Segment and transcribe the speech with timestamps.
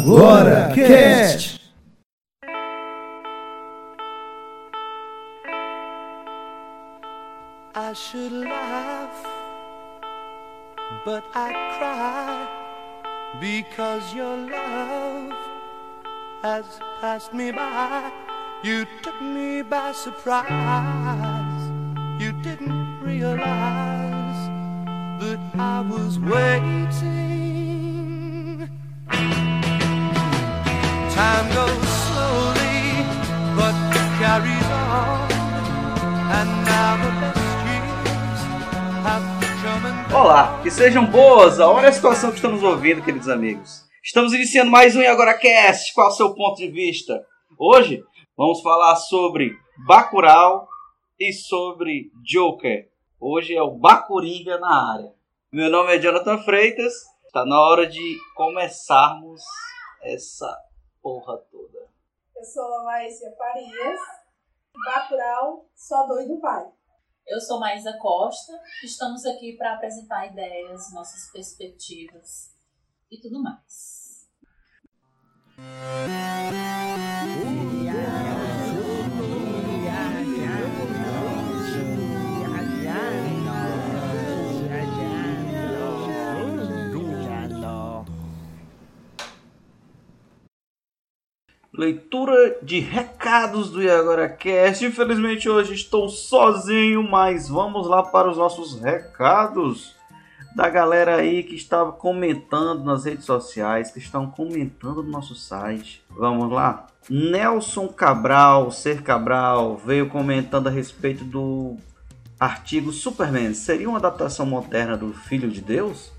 [0.00, 1.60] Agora Cast.
[7.74, 9.18] I should laugh,
[11.04, 12.48] but I cry
[13.42, 15.34] because your love
[16.44, 16.64] has
[17.02, 18.10] passed me by.
[18.64, 21.64] You took me by surprise.
[22.18, 24.40] You didn't realize
[25.20, 27.59] that I was waiting.
[40.20, 41.58] Olá, que sejam boas.
[41.60, 43.88] Olha a situação que estamos ouvindo, queridos amigos.
[44.04, 45.94] Estamos iniciando mais um E Agora Cast.
[45.94, 47.26] Qual é o seu ponto de vista?
[47.58, 48.04] Hoje
[48.36, 50.68] vamos falar sobre Bacurau
[51.18, 52.90] e sobre Joker.
[53.18, 55.10] Hoje é o Bacuringa na área.
[55.50, 56.92] Meu nome é Jonathan Freitas.
[57.24, 59.40] Está na hora de começarmos
[60.02, 60.54] essa
[61.00, 61.88] porra toda.
[62.36, 64.00] Eu sou a Laísia Farias,
[64.84, 66.66] Bacurau, só doido pai.
[67.30, 72.52] Eu sou Maísa Costa, estamos aqui para apresentar ideias, nossas perspectivas
[73.08, 74.28] e tudo mais.
[91.80, 93.88] Leitura de recados do E
[94.36, 94.84] Cast.
[94.84, 99.96] Infelizmente hoje estou sozinho, mas vamos lá para os nossos recados
[100.54, 106.04] da galera aí que estava comentando nas redes sociais, que estão comentando no nosso site.
[106.10, 106.86] Vamos lá.
[107.08, 111.78] Nelson Cabral, Ser Cabral, veio comentando a respeito do
[112.38, 113.54] artigo Superman.
[113.54, 116.12] Seria uma adaptação moderna do Filho de Deus?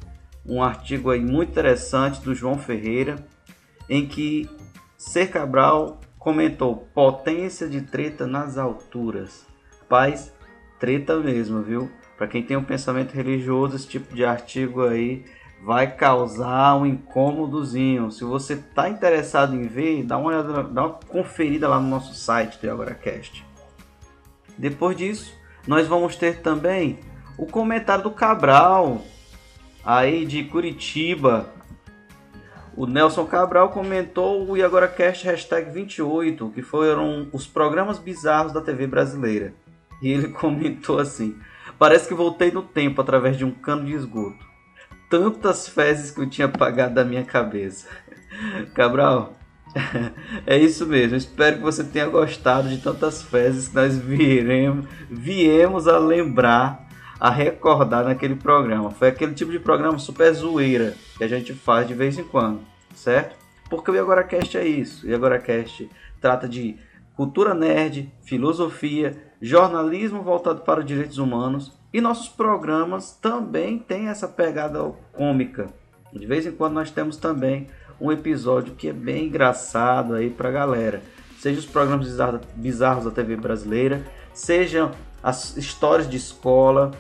[0.44, 3.24] Um artigo aí muito interessante do João Ferreira,
[3.88, 4.50] em que
[5.02, 9.48] Ser Cabral comentou potência de treta nas alturas.
[9.90, 10.32] Paz,
[10.80, 11.92] treta mesmo, viu?
[12.16, 15.26] Para quem tem um pensamento religioso, esse tipo de artigo aí
[15.66, 18.12] vai causar um incômodozinho.
[18.12, 22.14] Se você está interessado em ver, dá uma olhada, dá uma conferida lá no nosso
[22.14, 23.44] site do AgoraCast.
[24.56, 25.34] Depois disso,
[25.68, 27.00] nós vamos ter também
[27.40, 29.02] o comentário do Cabral,
[29.84, 31.50] aí de Curitiba.
[32.76, 38.88] O Nelson Cabral comentou o IagoraCast hashtag 28, que foram os programas bizarros da TV
[38.88, 39.54] brasileira.
[40.02, 41.38] E ele comentou assim:
[41.78, 44.46] Parece que voltei no tempo através de um cano de esgoto.
[45.10, 47.88] Tantas fezes que eu tinha apagado da minha cabeça.
[48.74, 49.34] Cabral,
[50.46, 51.18] é isso mesmo.
[51.18, 56.88] Espero que você tenha gostado de tantas fezes que nós viremos, viemos a lembrar,
[57.22, 58.90] a recordar naquele programa.
[58.90, 62.62] Foi aquele tipo de programa super zoeira que a gente faz de vez em quando,
[62.96, 63.36] certo?
[63.70, 65.06] Porque o IagoraCast é isso.
[65.06, 65.88] O IagoraCast
[66.20, 66.78] trata de
[67.16, 74.28] cultura nerd, filosofia, jornalismo voltado para os direitos humanos e nossos programas também têm essa
[74.28, 75.70] pegada cômica.
[76.12, 77.68] De vez em quando nós temos também
[78.00, 81.04] um episódio que é bem engraçado aí para a galera.
[81.38, 82.08] Seja os programas
[82.56, 84.04] bizarros da TV brasileira,
[84.34, 86.92] sejam as histórias de escola,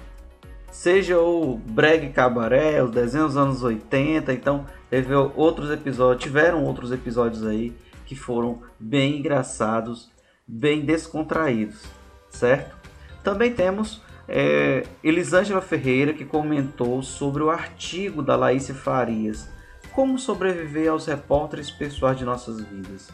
[0.71, 6.91] seja o Breg Cabaré, os desenhos dos anos 80, então teve outros episódios, tiveram outros
[6.91, 10.09] episódios aí que foram bem engraçados,
[10.47, 11.83] bem descontraídos,
[12.29, 12.75] certo?
[13.23, 19.49] Também temos é, Elisângela Ferreira que comentou sobre o artigo da Laís Farias,
[19.91, 23.09] Como sobreviver aos repórteres pessoais de nossas vidas.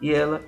[0.00, 0.40] E ela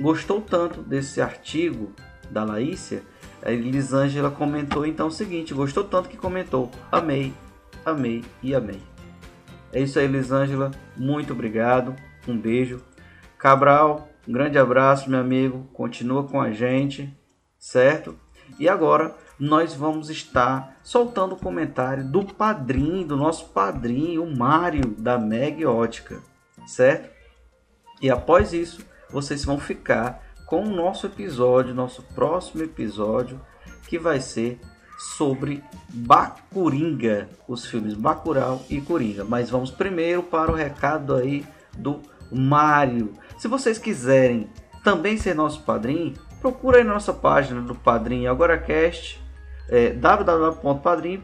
[0.00, 1.92] gostou tanto desse artigo
[2.28, 3.02] da Laícia,
[3.42, 7.32] a Elisângela comentou então o seguinte, gostou tanto que comentou, amei,
[7.84, 8.80] amei e amei.
[9.72, 11.94] É isso aí, Elisângela, muito obrigado,
[12.26, 12.82] um beijo.
[13.38, 17.16] Cabral, um grande abraço, meu amigo, continua com a gente,
[17.58, 18.18] certo?
[18.58, 24.94] E agora nós vamos estar soltando o comentário do padrinho, do nosso padrinho, o Mário,
[24.98, 26.20] da Meg Ótica,
[26.66, 27.08] certo?
[28.02, 33.40] E após isso, vocês vão ficar com o nosso episódio, nosso próximo episódio,
[33.88, 34.58] que vai ser
[34.98, 39.24] sobre Bacuringa, os filmes Bacurau e Coringa.
[39.24, 41.46] Mas vamos primeiro para o recado aí
[41.78, 42.00] do
[42.32, 43.12] Mário.
[43.38, 44.50] Se vocês quiserem
[44.82, 49.22] também ser nosso padrinho, procura aí na nossa página do Padrinho AgoraCast,
[49.68, 51.22] é, www.padrinho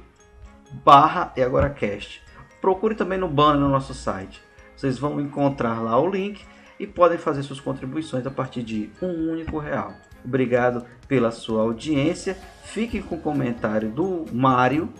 [0.84, 2.22] barra e AgoraCast.
[2.60, 4.40] Procure também no banner no nosso site.
[4.76, 6.44] Vocês vão encontrar lá o link
[6.78, 9.94] e podem fazer suas contribuições a partir de um único real.
[10.24, 12.36] Obrigado pela sua audiência.
[12.64, 14.92] Fiquem com o comentário do Mário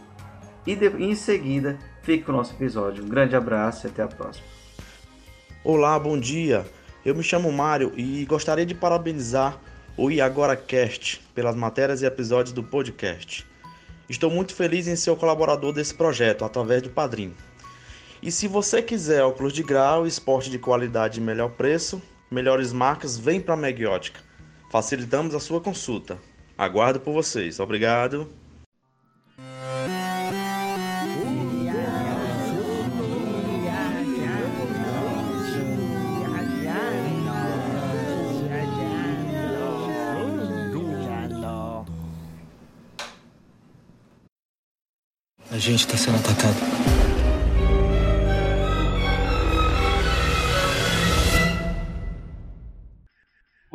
[0.67, 3.05] e de- em seguida fique com o nosso episódio.
[3.05, 4.47] Um grande abraço e até a próxima.
[5.65, 6.65] Olá, bom dia.
[7.05, 9.59] Eu me chamo Mário e gostaria de parabenizar
[9.97, 13.47] o IagoraCast pelas matérias e episódios do podcast.
[14.09, 17.35] Estou muito feliz em ser o colaborador desse projeto através do Padrim.
[18.27, 23.17] E se você quiser óculos de grau, esporte de qualidade e melhor preço, melhores marcas,
[23.17, 24.19] vem para a Megiótica.
[24.69, 26.19] Facilitamos a sua consulta.
[26.59, 27.61] Aguardo por vocês.
[27.61, 28.29] Obrigado.
[45.49, 47.16] A gente tá sendo atacado.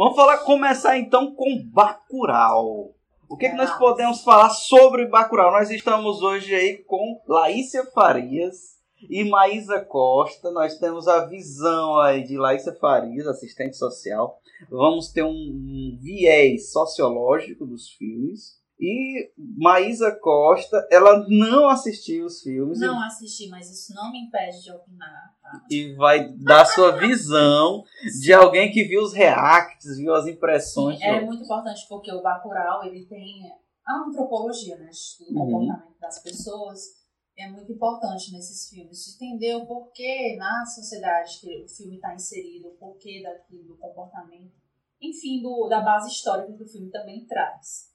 [0.03, 2.91] Vamos falar, começar então com Bacurau.
[3.29, 5.51] O que, que nós podemos falar sobre Bacurau?
[5.51, 10.49] Nós estamos hoje aí com Laícia Farias e Maísa Costa.
[10.49, 14.39] Nós temos a visão aí de Laícia Farias, assistente social.
[14.71, 18.59] Vamos ter um, um viés sociológico dos filmes.
[18.81, 24.63] E Maísa Costa, ela não assistiu os filmes Não assisti, mas isso não me impede
[24.63, 25.35] de opinar.
[25.39, 25.65] Tá?
[25.69, 27.83] e vai dar sua visão
[28.21, 30.97] de alguém que viu os reacts, viu as impressões.
[30.97, 33.51] Sim, é muito importante porque o Bacurau, ele tem
[33.85, 34.89] a antropologia, né?
[35.29, 35.51] Do Uhum.
[35.51, 36.79] comportamento das pessoas.
[37.37, 38.97] É muito importante nesses filmes.
[39.05, 43.77] De entender o porquê na sociedade que o filme está inserido, o porquê daquilo, do
[43.77, 44.53] comportamento.
[45.01, 47.90] Enfim, do, da base histórica que o filme também traz.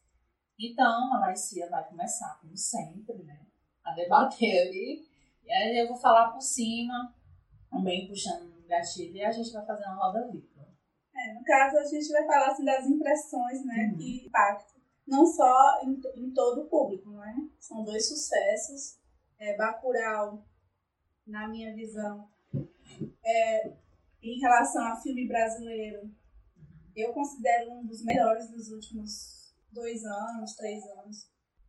[0.58, 3.41] Então, a Laícia vai começar, como sempre, né?
[3.85, 5.06] A debater ali.
[5.44, 7.14] E aí eu vou falar por cima,
[7.70, 10.67] também puxando o gatilho, e a gente vai fazer uma roda viva.
[11.14, 13.97] É, no caso, a gente vai falar assim, das impressões né, Uhum.
[13.97, 17.35] que impactam, não só em, em todo o público, não é?
[17.59, 18.99] São dois sucessos.
[19.38, 20.44] É, Bacurau,
[21.26, 22.29] na minha visão,
[23.25, 23.73] é,
[24.23, 26.11] em relação a filme brasileiro,
[26.94, 31.29] eu considero um dos melhores dos últimos dois anos, três anos.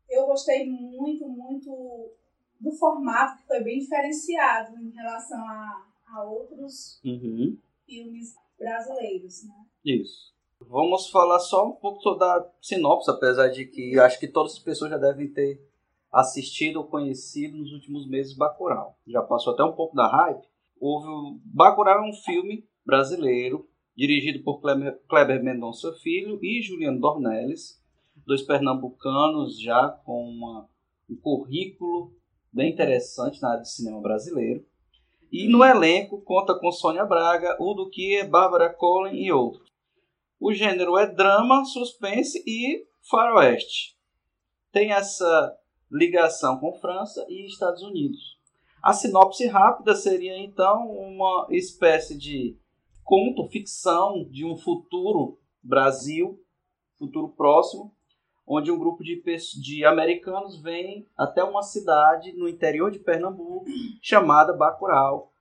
[0.10, 2.12] Eu gostei muito, muito
[2.60, 9.54] do formato, que foi bem diferenciado em relação a, a outros Uhum, filmes brasileiros, né?
[9.86, 10.36] isso.
[10.60, 14.60] Vamos falar só um pouco sobre a sinopse, apesar de que acho que todas as
[14.60, 15.62] pessoas já devem ter
[16.12, 18.98] assistido ou conhecido nos últimos meses Bacurau.
[19.06, 20.48] Já passou até um pouco da hype.
[20.80, 21.40] Houve o...
[21.46, 27.80] Bacurau é um filme brasileiro dirigido por Kleber, Kleber Mendonça Filho e Juliano Dornelles,
[28.28, 30.70] dois pernambucanos já com uma-
[31.10, 32.14] um currículo
[32.52, 34.66] bem interessante na área de cinema brasileiro.
[35.32, 39.72] E no elenco conta com Sônia Braga, Udo Kier, Bárbara Collin e outros.
[40.40, 43.98] O gênero é drama, suspense e faroeste.
[44.72, 45.58] Tem essa
[45.90, 48.38] ligação com França e Estados Unidos.
[48.84, 52.58] A sinopse rápida seria então uma espécie de
[53.04, 56.40] conto, ficção de um futuro Brasil,
[56.98, 57.94] futuro próximo,
[58.48, 59.22] onde um grupo de,
[59.62, 63.66] de americanos vem até uma cidade no interior de Pernambuco
[64.02, 65.34] chamada Bacurau.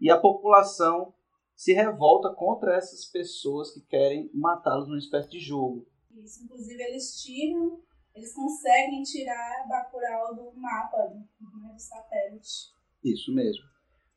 [0.00, 1.12] E a população
[1.54, 5.86] se revolta contra essas pessoas que querem matá-los numa espécie de jogo.
[6.16, 7.80] Isso, inclusive eles tiram,
[8.14, 11.24] eles conseguem tirar Bacurau do mapa, né,
[11.72, 12.72] do satélite.
[13.04, 13.64] Isso mesmo.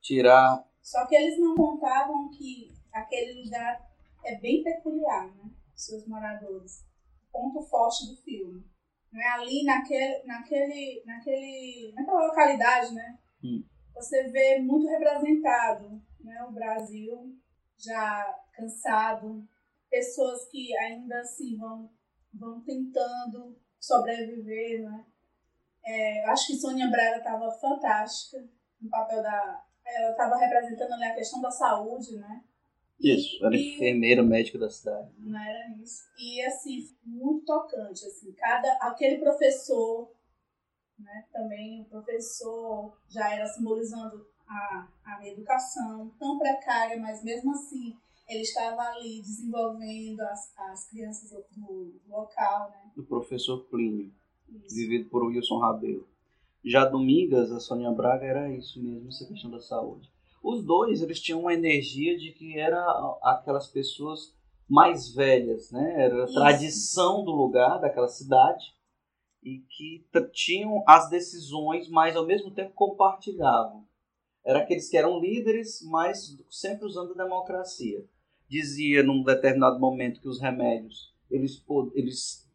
[0.01, 0.65] Tirar.
[0.81, 3.86] Só que eles não contavam que aquele lugar
[4.24, 5.51] é bem peculiar, né?
[5.75, 6.87] Seus moradores.
[7.38, 8.65] Ponto forte do filme.
[9.13, 13.20] Não é ali naquele, naquele, naquele, naquela localidade, né?
[13.44, 13.63] Hum.
[13.94, 16.44] Você vê muito representado, né?
[16.50, 17.38] O Brasil
[17.77, 19.48] já cansado,
[19.88, 21.91] pessoas que ainda assim vão,
[22.34, 25.06] vão tentando sobreviver, né?
[25.86, 28.44] É, acho que Sônia Braga estava fantástica
[28.82, 29.63] no papel da.
[29.86, 32.44] Ela estava representando ali a questão da saúde, né?
[32.99, 33.45] Isso.
[33.45, 35.09] Era E- enfermeira médica da cidade.
[35.19, 36.03] não era isso.
[36.19, 40.11] E assim, muito tocante, assim, cada aquele professor,
[40.97, 47.95] né, também o professor já era simbolizando a, a educação tão precária, mas mesmo assim
[48.27, 52.91] ele estava ali desenvolvendo as, as crianças no local, né?
[52.95, 54.11] Do professor Plínio,
[54.49, 54.75] Isso.
[54.75, 56.07] vivido por Wilson Rabelo.
[56.65, 60.11] Já Domingas, a Sônia Braga, era isso mesmo, essa questão da saúde.
[60.44, 62.79] Os dois, eles tinham uma energia de que era
[63.24, 64.36] aquelas pessoas
[64.70, 66.06] mais velhas, né?
[66.06, 68.65] Era a tradição do lugar, daquela cidade,
[69.44, 73.86] e que tinham as decisões, mas ao mesmo tempo compartilhavam.
[74.46, 78.06] Era aqueles que eram líderes, mas sempre usando a democracia.
[78.48, 81.63] Dizia num determinado momento que os remédios eles,
[81.94, 82.50] eles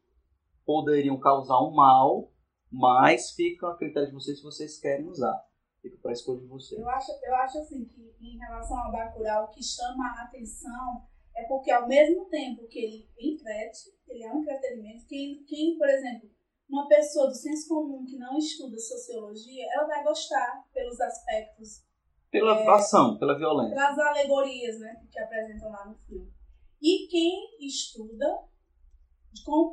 [0.64, 2.32] poderiam causar um mal,
[2.70, 5.44] mas fica a critério de vocês se vocês querem usar.
[5.82, 6.80] Fica para escolha de você.
[6.80, 11.04] Eu acho, eu acho assim que em relação ao Bacurau, o que chama a atenção
[11.34, 15.88] é porque ao mesmo tempo que ele entrete, ele é um entretenimento, quem, quem, por
[15.88, 16.30] exemplo,
[16.68, 21.84] uma pessoa do senso comum que não estuda sociologia, ela vai gostar pelos aspectos,
[22.30, 22.68] Pela É.
[22.70, 23.74] ação, pela violência.
[23.74, 26.32] pelas alegorias né, que apresentam lá no filme.
[26.80, 28.26] E quem estuda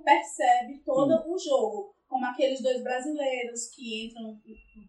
[0.03, 1.33] percebe todo Hum.
[1.33, 4.37] o jogo, como aqueles dois brasileiros que entram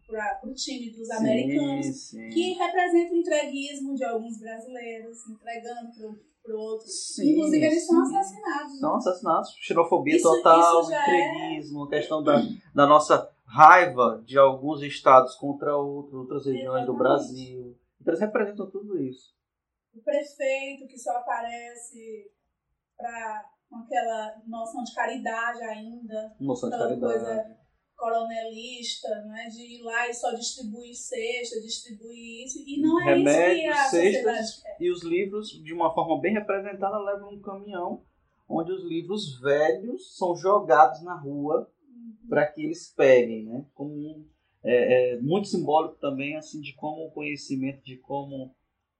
[0.06, 2.28] para o time dos americanos, Sim, sim.
[2.30, 6.88] que representa o entreguismo de alguns brasileiros, entregando para o outro.
[6.88, 8.16] Sim, Inclusive, eles são sim.
[8.16, 8.72] assassinados.
[8.72, 8.78] né?
[8.80, 10.96] São assassinatos, xenofobia Isso- total, isso é-
[11.38, 12.40] entreguismo, a questão da,
[12.74, 16.98] da nossa raiva de alguns estados contra outros, outras regiões do Exatamente.
[16.98, 17.78] Brasil.
[18.00, 19.34] Então eles representam tudo isso.
[19.94, 22.30] O prefeito que só aparece
[22.96, 27.00] pra, com aquela noção de caridade ainda, Noção de caridade.
[27.24, 27.60] coisa
[27.96, 29.46] coronelista, não é?
[29.48, 32.58] de ir lá e só distribuir cesta, distribuir isso.
[32.66, 34.76] E não é isso que Remédios, a cestas quer.
[34.80, 38.02] e os livros, de uma forma bem representada, levam um caminhão
[38.48, 41.70] onde os livros velhos são jogados na rua
[42.28, 43.66] para que eles peguem, né?
[43.74, 44.26] Como um,
[44.64, 48.54] é, é muito simbólico também assim de como o conhecimento, de como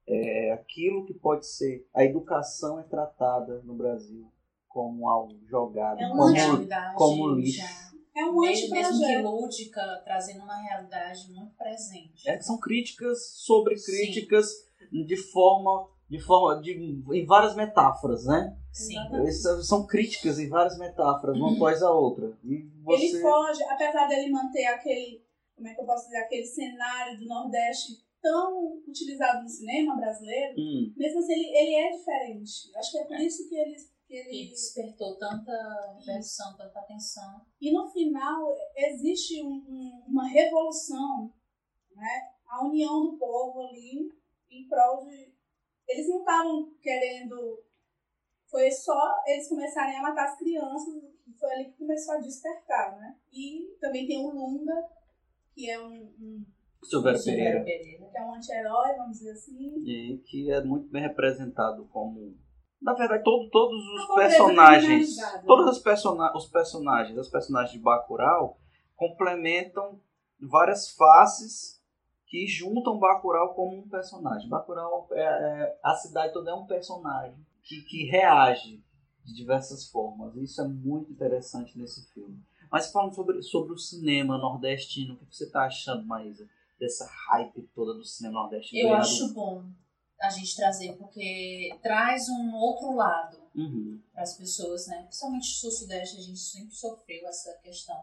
[0.07, 4.31] é, aquilo que pode ser a educação é tratada no Brasil
[4.71, 7.59] como algo jogado, É uma como, como lixo.
[7.59, 12.29] já, É um mesmo, mesmo que lúdica, trazendo uma realidade muito presente.
[12.29, 13.91] É, são críticas sobre Sim.
[13.91, 14.47] críticas
[14.91, 18.57] de forma de forma de em várias metáforas, né?
[18.73, 18.95] Sim.
[18.97, 19.29] Exatamente.
[19.29, 22.37] Essas são críticas em várias metáforas, uma após a outra.
[22.45, 25.25] E você Ele foge, apesar dele manter aquele,
[25.55, 30.55] como é que eu posso dizer, aquele cenário do Nordeste tão utilizado no cinema brasileiro,
[30.59, 32.71] Hum, mesmo assim ele, ele é diferente.
[32.77, 33.57] Acho que é por isso que
[34.15, 35.53] ele, que despertou tanta
[36.01, 37.41] atenção, tanta atenção.
[37.61, 41.33] E no final existe um- um- uma revolução,
[41.95, 42.31] né?
[42.47, 44.11] a união do povo ali
[44.51, 45.33] em prol de...
[45.89, 47.63] Eles não estavam querendo...
[48.51, 50.93] Foi só eles começarem a matar as crianças,
[51.39, 53.17] foi ali que começou a despertar, né?
[53.33, 54.75] E também tem o Lunga,
[55.55, 56.45] que é um, um-
[57.37, 58.09] Pereira, Pereira.
[58.11, 59.75] que é um anti-herói, vamos dizer assim.
[59.87, 62.35] e que é muito bem representado como
[62.81, 65.47] na verdade todo, todos os pobreza personagens, criminalizada.
[65.47, 68.59] todos os, persona os personagens, os personagens de Bacurau
[68.97, 70.01] complementam
[70.41, 71.81] várias faces
[72.27, 74.49] que juntam Bacurau como um personagem.
[74.49, 78.83] Bacurau é, é- a cidade toda é um personagem que, que reage
[79.25, 80.35] de diversas formas.
[80.37, 82.39] Isso é muito interessante nesse filme.
[82.71, 87.63] Mas falando sobre, sobre o cinema nordestino, o que você está achando, Maísa, dessa hype
[87.75, 88.89] toda do cinema nordestino?
[88.89, 89.65] Eu acho bom
[90.21, 94.01] a gente trazer, porque traz um outro lado Uhum.
[94.13, 95.03] para as pessoas, né?
[95.05, 98.01] Principalmente sul-sudeste, a gente sempre sofreu essa questão.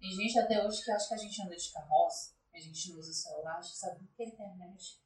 [0.00, 3.12] Tem gente até hoje que acha que a gente anda de carroça, a gente usa
[3.12, 4.98] celular, acha que sabe o que é internet.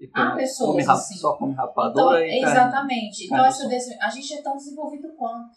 [0.00, 1.16] E Há pessoas come assim.
[1.16, 2.52] Só come Então, rapadura e carne.
[2.52, 3.24] exatamente.
[3.24, 3.66] Então, essa
[4.00, 5.56] a gente é tão desenvolvido quanto.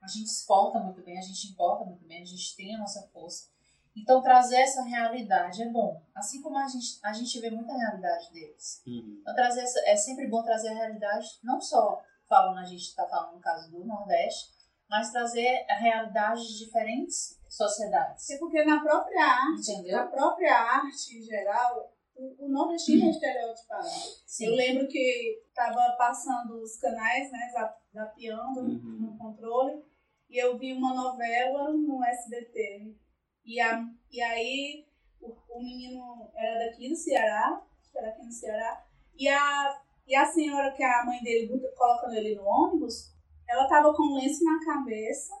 [0.00, 3.02] A gente exporta muito bem, a gente importa muito bem, a gente tem a nossa
[3.12, 3.50] força.
[3.96, 6.02] Então, trazer essa realidade é bom.
[6.14, 8.82] Assim como a gente, a gente vê muita realidade deles.
[8.86, 9.18] Uhum.
[9.20, 13.06] Então, trazer essa, é sempre bom trazer a realidade, não só falando, a gente está
[13.06, 14.50] falando no caso do Nordeste,
[14.88, 18.30] mas trazer a realidade de diferentes sociedades.
[18.30, 19.96] É porque na própria arte, Entendeu?
[19.98, 23.86] na própria arte em geral, o, o nordestino é estereotipado.
[24.26, 24.46] Sim.
[24.46, 28.98] Eu lembro que estava passando os canais, né, zap- zapeando Uhum.
[29.00, 29.82] no controle,
[30.30, 32.94] e eu vi uma novela no SBT.
[33.44, 34.86] E, a, e aí
[35.20, 38.86] o, o menino era daqui do Ceará, acho que era aqui no Ceará,
[39.18, 43.12] e a, e a senhora que é a mãe dele colocando ele no ônibus,
[43.48, 45.32] ela tava com um lenço na cabeça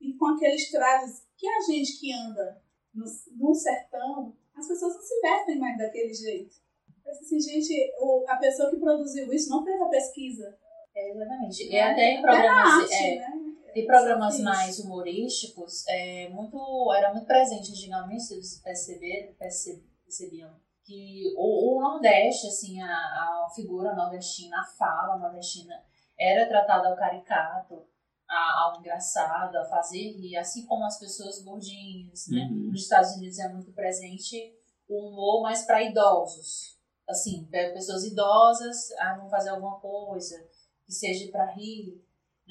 [0.00, 2.62] e com aqueles trajes que a gente que anda
[2.94, 3.04] no,
[3.36, 6.56] no sertão, as pessoas não se vestem mais daquele jeito.
[7.04, 10.58] Eu assim, gente, o, a pessoa que produziu isso não fez a pesquisa.
[10.94, 11.68] É, exatamente.
[11.68, 13.41] E até em programas, arte, é, né?
[13.74, 20.50] Em programas mais humorísticos, é, muito, era muito presente antigamente, vocês perceberam, perce- percebiam
[20.84, 25.82] que o, o Nordeste, assim, a, a figura nordestina, a fala nordestina,
[26.18, 27.84] era tratada ao caricato,
[28.28, 32.48] a- ao engraçado, a fazer rir, assim como as pessoas gordinhas, né?
[32.50, 32.70] Uhum.
[32.72, 34.54] Nos Estados Unidos é muito presente
[34.88, 36.76] o humor mais para idosos.
[37.08, 38.88] Assim, pessoas idosas,
[39.18, 40.36] vão fazer alguma coisa
[40.84, 42.02] que seja para rir?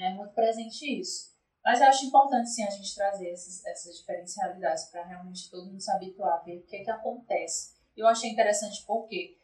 [0.02, 1.32] É muito presente isso.
[1.64, 5.80] Mas eu acho importante, sim, a gente trazer essas, essas diferencialidades para realmente todo mundo
[5.80, 7.76] se habituar a ver o que, que acontece.
[7.96, 9.38] Eu achei interessante porque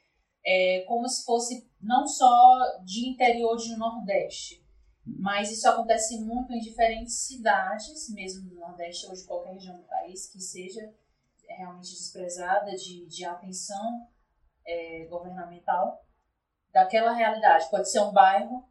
[0.44, 4.66] é como se fosse não só de interior de Nordeste,
[5.06, 9.84] mas isso acontece muito em diferentes cidades, mesmo do Nordeste ou de qualquer região do
[9.84, 10.92] país, que seja
[11.48, 14.08] realmente desprezada de, de atenção
[14.66, 16.04] é, governamental
[16.74, 17.70] daquela realidade.
[17.70, 18.68] Pode ser um bairro,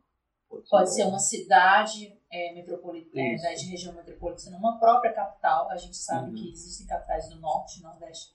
[0.70, 3.46] pode ser uma cidade é, metropolitana, Isso.
[3.46, 5.70] é, de região metropolitana, uma própria capital.
[5.70, 6.34] A gente sabe Uhum.
[6.34, 8.34] que existem capitais do norte, nordeste,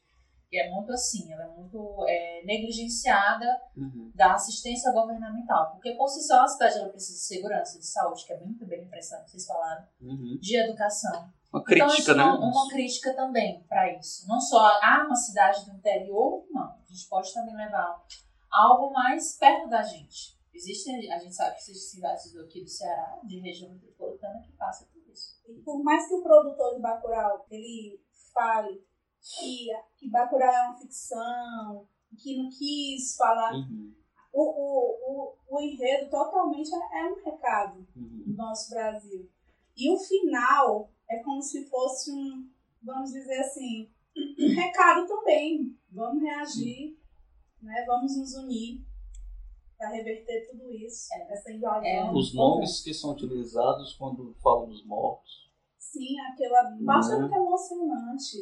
[0.49, 4.11] que é muito assim, ela é muito é, negligenciada Uhum.
[4.13, 5.71] da assistência governamental.
[5.71, 8.65] Porque por si só a cidade ela precisa de segurança, de saúde, que é muito
[8.65, 10.37] bem expressado, vocês falaram, Uhum.
[10.41, 11.29] de educação.
[11.53, 12.23] Uma então, crítica, isso né?
[12.23, 14.25] uma, uma crítica também para isso.
[14.27, 16.63] Não só, ah, uma cidade do interior, não.
[16.63, 18.01] A gente pode também levar
[18.49, 20.39] algo mais perto da gente.
[20.53, 24.85] Existem, a gente sabe que existem cidades aqui do Ceará, de região metropolitana, que passa
[24.91, 25.41] por isso.
[25.47, 27.99] E por mais que o produtor de Bacurau ele
[28.33, 28.83] fale
[29.21, 29.67] que,
[29.97, 33.93] que Bacurau é uma ficção, que não quis falar, Uhum.
[34.33, 38.23] o, o, o, o enredo totalmente é, é um recado Uhum.
[38.27, 39.29] do nosso Brasil.
[39.77, 42.49] E o final é como se fosse um,
[42.83, 45.77] vamos dizer assim, um recado também.
[45.91, 46.97] Vamos reagir,
[47.61, 47.83] né?
[47.87, 48.85] vamos nos unir
[49.81, 51.83] para reverter tudo isso, essa invasão.
[51.83, 52.11] É.
[52.13, 55.49] Os nomes que são utilizados quando falam dos mortos.
[55.79, 57.37] Sim, aquela bastante Né?
[57.37, 58.37] emocionante.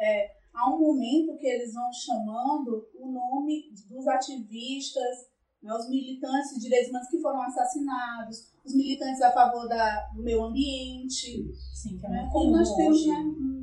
[0.00, 5.30] É, há um momento que eles vão chamando o nome dos ativistas,
[5.62, 10.20] né, os militantes de direitos humanos que foram assassinados, os militantes a favor da, do
[10.24, 11.46] meio ambiente.
[11.72, 12.20] Sim, que é Né?
[12.22, 13.08] muito comum nós temos hoje.
[13.08, 13.18] né,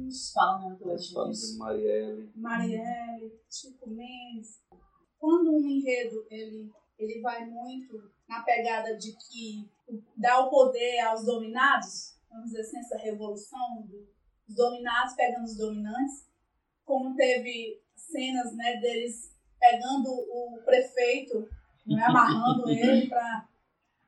[0.07, 2.31] uns falam muito hoje falam Marielle.
[2.33, 4.61] Marielle, Chico Mendes.
[5.19, 9.67] Quando um enredo ele, ele vai muito na pegada de que
[10.15, 13.87] dá o poder aos dominados, vamos dizer assim, essa revolução
[14.47, 16.27] dos dominados pegando os dominantes,
[16.85, 21.47] como teve cenas né, deles pegando o prefeito,
[21.85, 23.47] né, amarrando ele para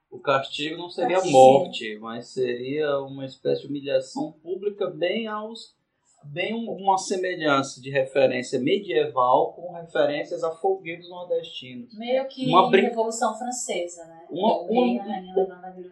[0.10, 1.38] O castigo não seria a Castigo.
[1.38, 5.75] morte, mas seria uma espécie de humilhação pública bem aos
[6.24, 11.98] bem um- uma semelhança de referência medieval com referências a folguedos nordestinos.
[11.98, 14.27] Meio que Uma brin- Revolução Francesa, né?
[14.29, 15.92] Uma- uma- a rainha levando a guilho-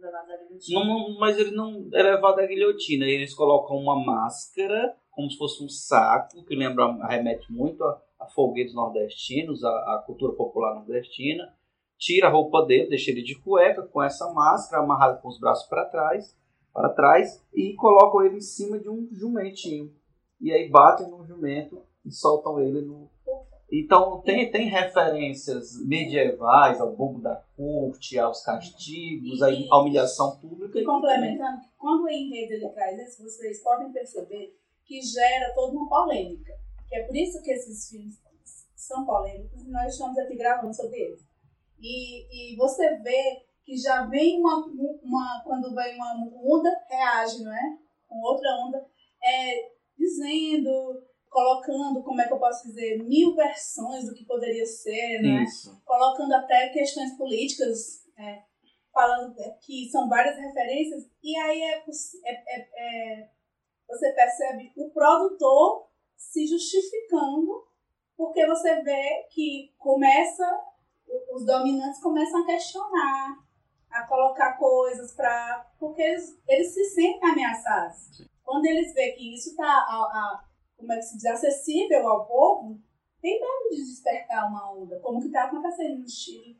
[0.00, 0.84] levando a guilhotina.
[0.84, 3.04] Não- mas ele não é levado à guilhotina.
[3.06, 8.26] Eles colocam uma máscara, como se fosse um saco, que lembra, remete muito a, a
[8.26, 11.52] folguedos nordestinos, a, a cultura popular nordestina.
[11.98, 15.66] Tira a roupa dele, deixa ele de cueca com essa máscara, amarrado com os braços
[15.68, 16.36] para trás,
[16.74, 19.94] para trás, e colocam ele em cima de um jumentinho.
[20.40, 23.08] E aí batem no jumento e soltam ele no.
[23.70, 30.78] Então tem, tem referências medievais ao bombo da corte, aos castigos, à humilhação pública.
[30.78, 35.88] E complementando, quando o enredo ele traz isso, vocês podem perceber que gera toda uma
[35.88, 36.52] polêmica.
[36.88, 38.20] Que é por isso que esses filmes
[38.74, 41.24] são polêmicos e nós estamos aqui gravando sobre eles.
[41.80, 44.66] E, e você vê que já vem uma,
[45.02, 45.42] uma.
[45.44, 47.78] Quando vem uma onda, reage, não é?
[48.06, 48.86] Com outra onda,
[49.22, 55.20] é, dizendo, colocando, como é que eu posso dizer, mil versões do que poderia ser,
[55.22, 55.42] não é?
[55.42, 55.82] Isso.
[55.84, 58.42] colocando até questões políticas, é,
[58.92, 63.30] falando que são várias referências, e aí é, é- é- é-
[63.88, 67.66] você percebe o produtor se justificando,
[68.16, 70.46] porque você vê que começa,
[71.32, 73.36] os dominantes começam a questionar,
[73.94, 75.66] a colocar coisas para.
[75.78, 78.22] porque eles, eles se sentem ameaçados.
[78.42, 79.86] Quando eles veem que isso está,
[80.76, 82.78] como é que se diz, acessível ao povo,
[83.22, 86.58] tem medo de despertar uma onda, como que está acontecendo no Chile.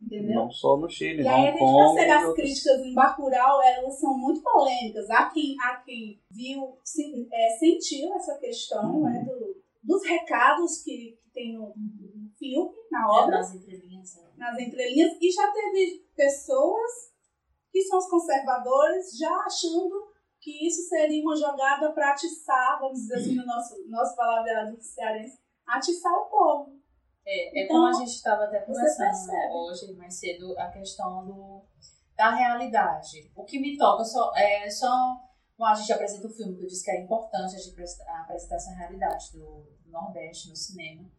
[0.00, 0.34] Entendeu?
[0.34, 1.84] Não só no Chile, E aí a Hong gente Kong.
[1.94, 5.08] percebe e as outros- críticas em Bacurau, elas são muito polêmicas.
[5.10, 9.04] Há quem, há quem viu, se- é, sentiu essa questão Uhum.
[9.04, 14.16] né, do- dos recados que, que tem no, no filme, na É, obra, nas entrelinhas.
[14.36, 16.90] Nas entrelinhas, e já teve pessoas
[17.70, 23.16] que são os conservadores já achando que isso seria uma jogada para atiçar, vamos dizer
[23.16, 26.80] assim, no nosso, nosso palavreado cearense, atiçar o povo.
[27.26, 31.64] É, é Então, como a gente estava até conversando hoje, mais cedo, a questão do,
[32.16, 33.30] da realidade.
[33.34, 34.88] O que me toca só, é só.
[35.58, 38.22] Bom, a gente apresenta o filme, que eu disse que era importante a gente apresentar
[38.22, 41.10] apresentar essa realidade do, do Nordeste no cinema.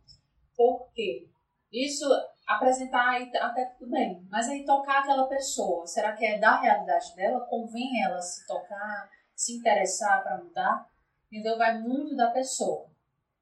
[0.56, 1.28] Por quê?
[1.72, 2.06] Isso,
[2.48, 7.14] apresentar aí até tudo bem, mas aí tocar aquela pessoa, será que é da realidade
[7.16, 7.46] dela?
[7.50, 10.90] Convém ela se tocar, se interessar para mudar?
[11.30, 11.58] Entendeu?
[11.58, 12.90] Vai muito da pessoa.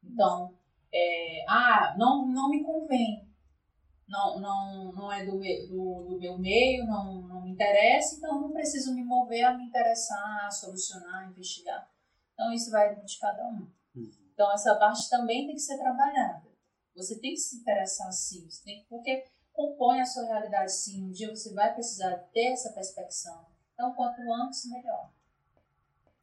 [0.04, 0.52] Então,
[0.91, 3.24] é, ah, não, não me convém.
[4.08, 8.39] Não, não, não é do, me- do, do meu meio, não, não me interessa, então
[8.39, 11.88] não preciso me mover a me interessar, a solucionar, a investigar.
[12.34, 13.68] Então isso vai de cada um.
[13.96, 14.12] Uhum.
[14.34, 16.44] Então essa parte também tem que ser trabalhada.
[16.95, 21.03] Você tem que se interessar sim, tem, porque compõe a sua realidade sim.
[21.03, 23.45] Um dia você vai precisar ter essa perspectiva.
[23.73, 25.10] Então quanto antes, melhor.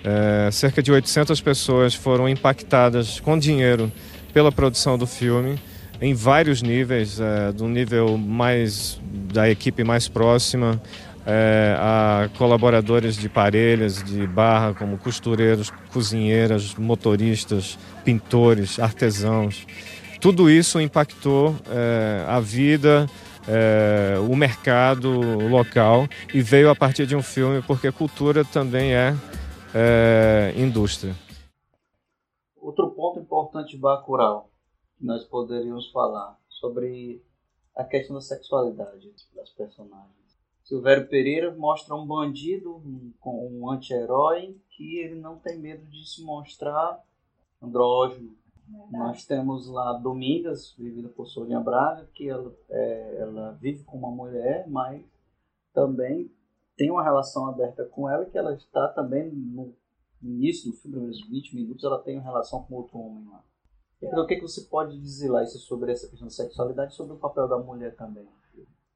[0.04, 3.92] É, cerca de 800 pessoas foram impactadas com dinheiro
[4.32, 5.61] pela produção do filme
[6.00, 8.98] em vários níveis, é, do nível mais
[9.32, 10.82] da equipe mais próxima
[11.26, 19.66] é, a colaboradores de parelhas, de barra, como costureiros, cozinheiras, motoristas, pintores, artesãos.
[20.22, 23.06] Tudo isso impactou é, a vida,
[23.48, 25.11] é, o mercado
[25.48, 29.16] local e veio a partir de um filme, porque cultura também é,
[29.74, 31.12] é indústria.
[32.56, 34.48] Outro ponto importante de Bacurau
[34.96, 37.20] que nós poderíamos falar sobre
[37.74, 40.12] a questão da sexualidade das personagens.
[40.62, 46.22] Silvério Pereira mostra um bandido, um, um anti-herói, que ele não tem medo de se
[46.22, 47.02] mostrar
[47.61, 48.37] andrógeno,
[48.90, 54.11] nós temos lá Domingas, vivida por Sonia Braga, que ela, é, ela vive com uma
[54.11, 55.04] mulher, mas
[55.72, 56.30] também
[56.76, 59.74] tem uma relação aberta com ela, que ela está também no
[60.22, 63.44] início do filme, nos 20 minutos, ela tem uma relação com outro homem lá.
[64.00, 66.96] Então, o que, que você pode dizer lá isso sobre essa questão da sexualidade e
[66.96, 68.28] sobre o papel da mulher também?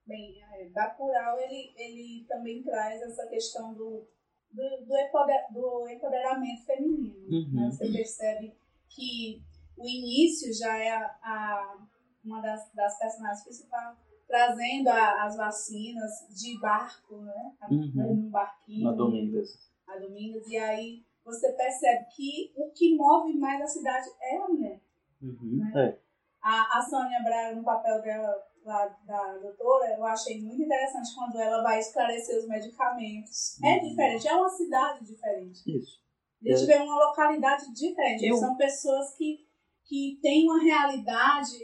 [0.05, 4.07] Bem, é, Bacurau, ele, ele também traz essa questão do,
[4.53, 7.15] do, do, empoder, do empoderamento feminino.
[7.29, 7.51] Uhum.
[7.53, 7.71] Né?
[7.71, 8.57] Você percebe
[8.89, 9.45] que
[9.77, 11.79] o início já é a, a
[12.25, 17.53] uma das, das, personagens principais trazendo a, as vacinas de barco, né?
[17.71, 18.13] Uhum.
[18.13, 18.85] Um barquinho.
[18.85, 19.71] Na Domingas.
[19.87, 20.47] A Domingas.
[20.49, 24.81] E aí você percebe que o que move mais a cidade é a mulher.
[25.23, 25.59] Uhum.
[25.59, 25.73] Né?
[25.77, 25.99] É.
[26.43, 28.35] A, a Sônia Braga, no papel dela,
[28.65, 33.61] lá da doutora, eu achei muito interessante quando ela vai esclarecer os medicamentos.
[33.63, 33.89] É Uhum.
[33.89, 35.61] diferente, é uma cidade diferente.
[35.79, 36.01] Isso.
[36.45, 38.27] A gente vê uma localidade diferente.
[38.27, 39.46] Eu- São pessoas que,
[39.87, 41.57] que têm uma realidade.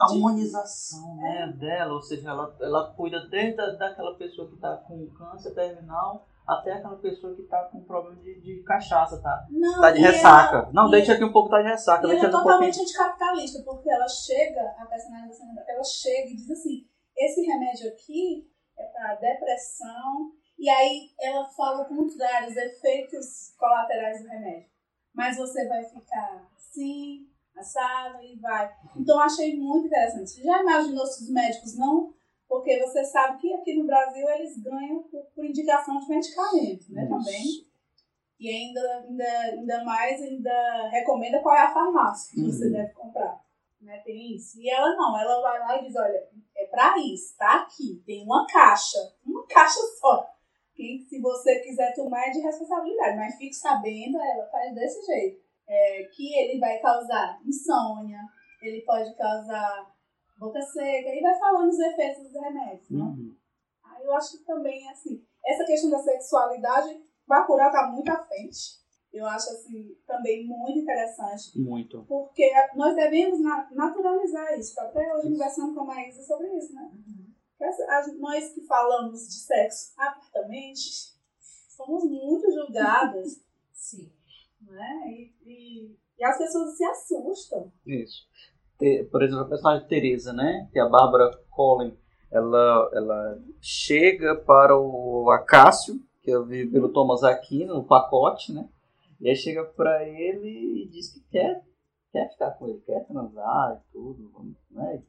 [0.00, 4.54] A De- humanização né, dela, ou seja, ela, ela cuida desde a, daquela pessoa que
[4.56, 9.46] está com câncer terminal até aquela pessoa que está com problema de, de cachaça, tá?
[9.48, 10.56] Não, Tá de ressaca.
[10.56, 12.02] ela- Não, deixa aqui um pouco, tá de ressaca.
[12.04, 16.50] Ela é aqui um totalmente anticapitalista, porque ela chega, a Braga, ela chega e diz
[16.50, 16.84] assim:
[17.16, 20.32] esse remédio aqui é para depressão.
[20.58, 24.68] E aí ela fala o contrário, os efeitos colaterais do remédio.
[25.14, 28.70] Mas você vai ficar assim, assado e vai.
[28.96, 30.30] Então eu achei muito interessante.
[30.30, 32.12] Você já imaginou se os médicos não.
[32.48, 37.06] Porque você sabe que aqui no Brasil eles ganham por, por indicação de medicamentos, né?
[37.06, 37.42] Também.
[37.42, 37.66] Isso.
[38.38, 42.72] E ainda, ainda, ainda mais, ainda recomenda qual é a farmácia que você Uhum.
[42.72, 43.40] deve comprar.
[43.80, 43.98] Né?
[44.04, 44.60] Tem isso.
[44.60, 48.22] E ela não, ela vai lá e diz, olha, é pra isso, tá aqui, tem
[48.22, 50.28] uma caixa, uma caixa só.
[50.74, 55.41] Que se você quiser tomar é de responsabilidade, mas fique sabendo, ela faz desse jeito.
[55.68, 58.18] É, que ele vai causar insônia,
[58.62, 59.90] ele pode causar
[60.38, 63.00] boca seca, e vai falando os efeitos dos remédios, né?
[63.00, 63.36] Uhum.
[63.84, 68.82] Aí eu acho que também, assim, essa questão da sexualidade, Bacurau tá muito à frente.
[69.12, 71.58] Eu acho, assim, também muito interessante.
[71.60, 72.02] Muito.
[72.08, 74.78] Porque nós devemos na- naturalizar isso.
[74.80, 76.90] Até hoje conversando com a Maísa sobre isso, né?
[77.88, 81.12] As- Nós que falamos de sexo abertamente,
[81.76, 83.40] somos muito julgadas.
[84.72, 85.04] Né?
[85.08, 87.72] E, e, e as pessoas se assustam.
[87.86, 88.26] Isso.
[89.10, 90.68] Por exemplo, a personagem Teresa, né?
[90.72, 91.96] Que é a Bárbara Collin.
[92.30, 98.68] Ela, ela chega para o Acácio, que é vivido pelo Thomas Aquino, no pacote, né?
[99.20, 101.62] E aí chega para ele e diz que quer,
[102.10, 104.32] quer ficar com ele, quer transar e tudo,
[104.70, 105.02] né?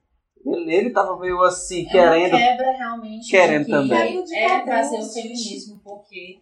[0.45, 2.31] Ele, ele tava meio assim, É querendo.
[2.37, 3.29] quebra realmente.
[3.31, 3.97] Querendo que também.
[3.97, 6.41] Caiu de É trazer o feminismo, porque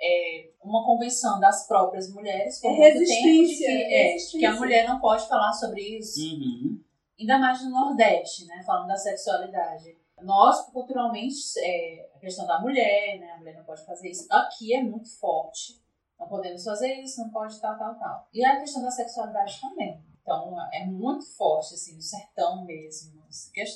[0.00, 4.12] é uma convenção das próprias mulheres por É muito tempo de resistência, que, é é,
[4.12, 4.38] resistência.
[4.40, 6.20] que a mulher não pode falar sobre isso.
[6.20, 6.80] Uhum.
[7.18, 8.62] Ainda mais no Nordeste, né?
[8.64, 9.96] Falando da sexualidade.
[10.22, 13.32] Nós, culturalmente, é, a questão da mulher, né?
[13.32, 14.26] A mulher não pode fazer isso.
[14.30, 15.80] Aqui é muito forte.
[16.18, 18.28] Não podemos fazer isso, não pode tal, tal, tal.
[18.32, 20.02] E a questão da sexualidade também.
[20.22, 23.22] Então, é muito forte, assim, no sertão mesmo.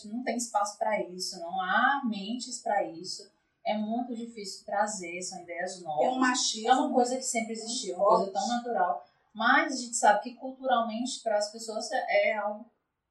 [0.07, 3.31] Não tem espaço para isso, não há mentes para isso.
[3.65, 6.07] É muito difícil trazer, são ideias novas.
[6.07, 6.69] É um machismo.
[6.69, 9.07] É uma coisa que sempre existiu, uma coisa tão natural.
[9.35, 12.65] Mas a gente sabe que culturalmente, para as pessoas, é algo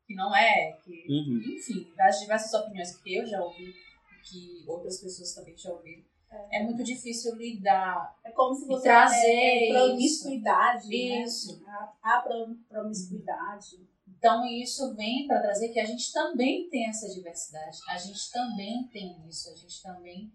[0.05, 0.73] que não é.
[0.83, 1.41] Que, Uhum.
[1.55, 3.73] Enfim, das diversas opiniões que eu já ouvi,
[4.23, 6.03] que outras pessoas também já ouviram,
[6.51, 8.15] é, muito difícil lidar.
[8.23, 9.73] É como se você trazer é, é isso.
[10.23, 10.87] promiscuidade.
[10.89, 10.95] né?
[11.23, 11.63] Isso.
[11.67, 13.87] A, a pro- promiscuidade.
[14.19, 18.85] Então, isso vem para trazer que a gente também tem essa diversidade, a gente também
[18.89, 20.29] tem isso, a gente também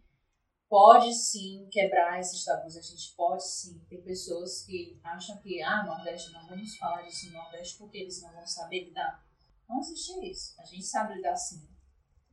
[0.71, 3.79] pode sim quebrar esses tabus, a gente pode sim.
[3.87, 8.23] Tem pessoas que acham que, ah, Nordeste, não vamos falar disso no Nordeste porque eles
[8.23, 9.23] não vão saber lidar.
[9.69, 10.55] Não existe isso.
[10.59, 11.69] A gente sabe lidar sim.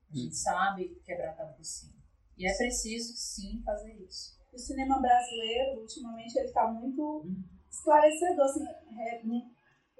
[0.09, 1.91] A gente sabe quebrar tabu sim.
[2.37, 4.39] E é preciso sim fazer isso.
[4.53, 7.25] o cinema brasileiro, ultimamente, ele está muito
[7.69, 8.65] esclarecedor, assim,
[8.99, 9.21] é,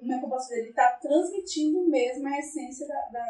[0.02, 0.62] como é que eu posso dizer?
[0.62, 3.26] Ele está transmitindo mesmo a essência da, da,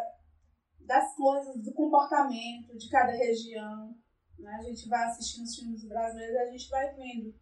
[0.85, 3.93] das coisas, do comportamento de cada região.
[4.39, 4.55] Né?
[4.55, 7.35] A gente vai assistindo os filmes brasileiros e a gente vai vendo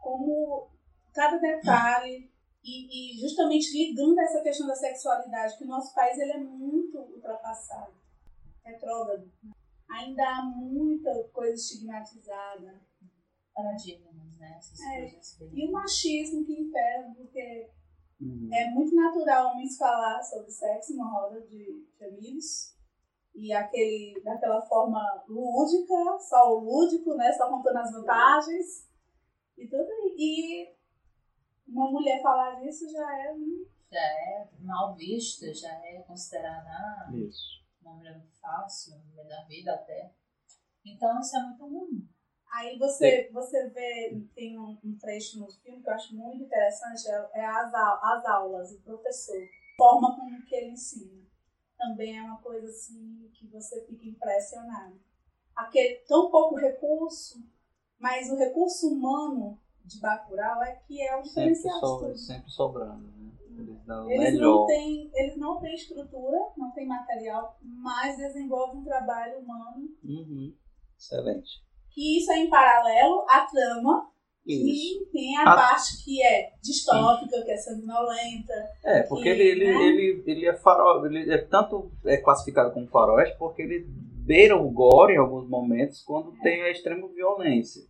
[0.00, 0.70] como
[1.12, 2.30] cada detalhe
[2.62, 6.98] e, e, justamente ligando essa questão da sexualidade, que o nosso país ele é muito
[6.98, 7.94] ultrapassado,
[8.64, 9.30] retrógrado.
[9.90, 12.80] Ainda há muita coisa estigmatizada.
[13.54, 14.54] Paradigmas, né?
[14.56, 17.70] Essas É, coisas bem- E o machismo que impera, porque
[18.20, 18.48] Uhum.
[18.52, 22.76] é muito natural homens falar sobre sexo numa roda de, de amigos.
[23.34, 27.32] E aquele, daquela forma lúdica, só o lúdico, né?
[27.32, 28.88] Só contando as vantagens.
[29.56, 29.88] E tudo.
[30.16, 30.74] E
[31.68, 37.10] uma mulher falar disso já é um Já é mal vista, já é considerada ah,
[37.14, 37.62] Isso.
[37.82, 40.10] uma mulher muito fácil, uma mulher da vida até.
[40.84, 42.08] Então isso é muito ruim.
[42.52, 47.08] Aí você, você vê, tem um, um trecho no filme que eu acho muito interessante,
[47.08, 51.22] é, é as, as aulas, o professor, a forma como que ele ensina.
[51.76, 54.98] Também é uma coisa assim que você fica impressionado.
[55.54, 57.38] Aquele tão pouco recurso,
[57.98, 62.18] mas o recurso humano de Bacurau é que é o Sempre, diferencial so, tudo.
[62.18, 63.32] sempre sobrando, né?
[63.58, 64.60] Eles dão Eles melhor.
[64.60, 69.88] não, têm, eles não têm estrutura, não têm material, mas desenvolvem um trabalho humano.
[70.04, 70.54] Uhum.
[70.96, 71.64] Excelente.
[71.98, 74.08] Que isso é em paralelo à trama
[74.46, 75.04] Isso.
[75.04, 78.52] E tem a A- parte que é distópica, que é sanguinolenta.
[78.84, 79.82] É, porque que, ele, né?
[79.84, 84.70] ele, ele é farol, ele é tanto é classificado como faroeste porque ele beira o
[84.70, 87.82] gore em alguns momentos quando tem a extrema violência,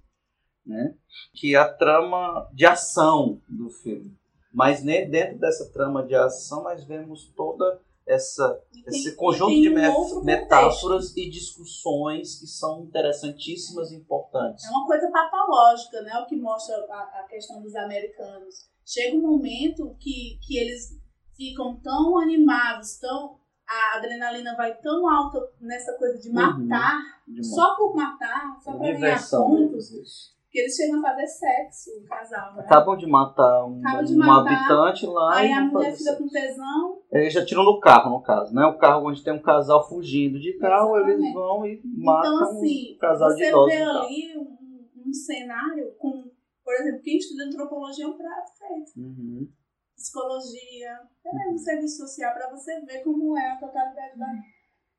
[0.65, 0.95] né?
[1.35, 4.17] Que é a trama de ação do filme.
[4.51, 9.69] Mas ne- dentro dessa trama de ação nós vemos toda essa tem- esse conjunto de
[9.69, 14.65] um metáforas e discussões que são interessantíssimas e importantes.
[14.65, 16.19] É uma coisa patológica, né?
[16.19, 18.69] O que mostra a, a questão dos americanos.
[18.85, 20.99] Chega um momento que, que eles
[21.37, 23.39] ficam tão animados, tão
[23.71, 26.35] a adrenalina vai tão alta nessa coisa de Uhum.
[26.67, 30.51] matar, De uma só por matar, só pra ganhar pontos, deles, isso.
[30.51, 32.63] que eles chegam a fazer sexo, o casal, né?
[32.65, 36.29] Acabam de matar um, de um matar, habitante lá Aí e a mulher fica com
[36.29, 38.65] tesão, Eles já tiram no carro, no caso, né?
[38.67, 41.35] O carro onde tem um casal fugindo de carro, eles Exatamente.
[41.35, 44.07] vão e matam Então, assim, um casal de você idosos vê no carro.
[44.07, 46.25] ali um, um cenário com,
[46.65, 48.93] por exemplo, quem estuda antropologia é um prato feito.
[49.01, 49.49] Uhum.
[49.97, 50.91] Psicologia,
[51.27, 54.43] é um serviço social para você ver como é a totalidade da-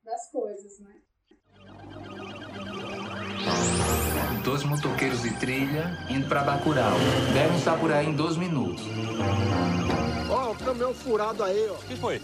[0.04, 0.94] das coisas, né?
[4.42, 6.96] Dois motoqueiros de trilha indo pra Bacurau.
[7.32, 8.82] Devem estar por aí em 12 minutos.
[10.30, 11.74] Ó, o caminhão furado aí, ó.
[11.74, 12.20] O que foi?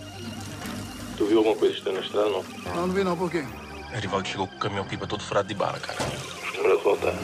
[1.16, 2.44] Tu viu alguma coisa estranha na estrada, não?
[2.74, 3.44] Não, não vi não, por quê?
[3.94, 5.98] Erivaldo chegou com o caminhão pipa todo furado de bala, cara.
[6.62, 7.14] Melhor voltar.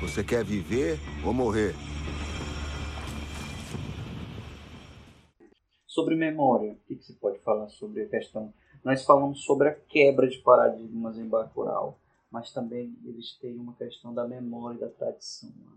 [0.00, 1.74] Você quer viver ou morrer?
[5.96, 8.52] Sobre memória, o que, que você pode falar sobre a questão?
[8.84, 11.98] Nós falamos sobre a quebra de paradigmas em Bacurau,
[12.30, 15.48] mas também eles têm uma questão da memória e da tradição.
[15.48, 15.72] né?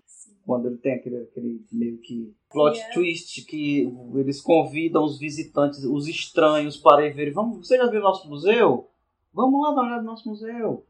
[0.45, 2.93] Quando ele tem aquele, aquele meio que plot Yeah.
[2.93, 7.32] twist que eles convidam os visitantes, os estranhos para ir ver.
[7.32, 8.89] Vamos, você já viu nosso museu?
[9.34, 10.86] Vamos lá dar uma olhada no nosso museu.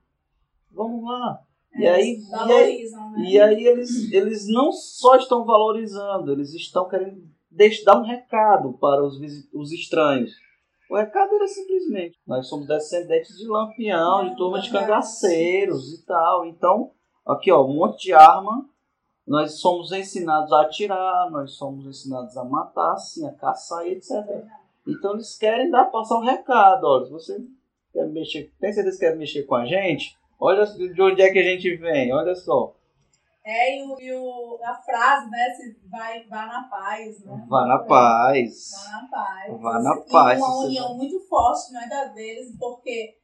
[0.72, 1.40] Vamos lá.
[1.76, 3.30] E É, aí, e aí, né?
[3.30, 8.74] e aí eles, eles não só estão valorizando, eles estão querendo deix- dar um recado
[8.74, 9.18] para os,
[9.54, 10.32] os estranhos.
[10.90, 16.46] O recado era simplesmente: nós somos descendentes de lampião, de turma de cangaceiros e tal.
[16.46, 16.92] Então,
[17.26, 18.66] aqui ó, um monte de arma.
[19.28, 24.12] Nós somos ensinados a atirar, nós somos ensinados a matar, assim, a caçar etc.
[24.88, 26.86] Então eles querem dar, passar um recado.
[26.86, 27.46] Olha, se você
[27.94, 30.18] quer mexer, tem certeza que quer mexer com a gente?
[30.40, 32.74] Olha de onde é que a gente vem, olha só.
[33.50, 35.50] É, e, o, e o- a frase, né?
[35.56, 37.46] Se vai, vá na paz, né?
[37.50, 38.72] Vá na paz.
[38.72, 39.62] Vá na paz.
[39.62, 43.16] Vá na E paz, Uma você união muito forte, não é da deles, porque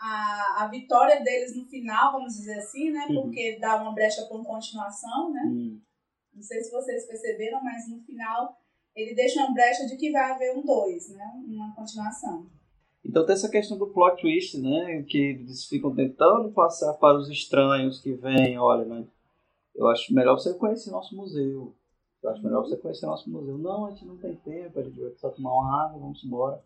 [0.00, 3.06] a, a vitória deles no final, vamos dizer assim, né?
[3.10, 3.22] Uhum.
[3.22, 5.42] Porque dá uma brecha para uma continuação, né?
[5.46, 5.80] Hum.
[6.34, 8.56] Não sei se vocês perceberam, mas no final
[8.96, 11.24] ele deixa uma brecha de que vai haver um 2, né?
[11.46, 12.46] Uma continuação.
[13.04, 15.04] Então tem essa questão do plot twist, né?
[15.06, 19.04] Que eles ficam tentando passar para os estranhos que vêm, olha, né?
[19.74, 21.74] Eu acho melhor você conhecer nosso museu.
[22.22, 23.58] Eu acho melhor você conhecer nosso museu.
[23.58, 26.62] Não, a gente não tem tempo, a gente vai só tomar uma água, vamos embora.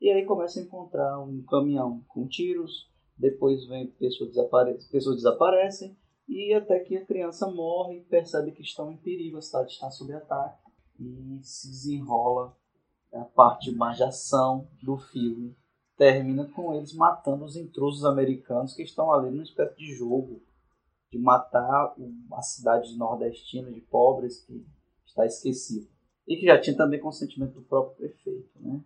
[0.00, 5.96] E aí começa a encontrar um caminhão com tiros, depois vem pessoas, desapare pessoas desaparecem,
[6.28, 9.90] e até que a criança morre e percebe que estão em perigo, a cidade está
[9.90, 10.62] sob ataque.
[10.98, 12.56] E se desenrola
[13.12, 15.56] a parte mais de ação do filme,
[15.96, 20.42] termina com eles matando os intrusos americanos que estão ali numa espécie de jogo
[21.14, 21.94] de matar
[22.32, 24.66] a cidade nordestina de pobres que
[25.06, 25.86] está esquecida.
[26.26, 28.80] E que já tinha também consentimento do próprio prefeito, né?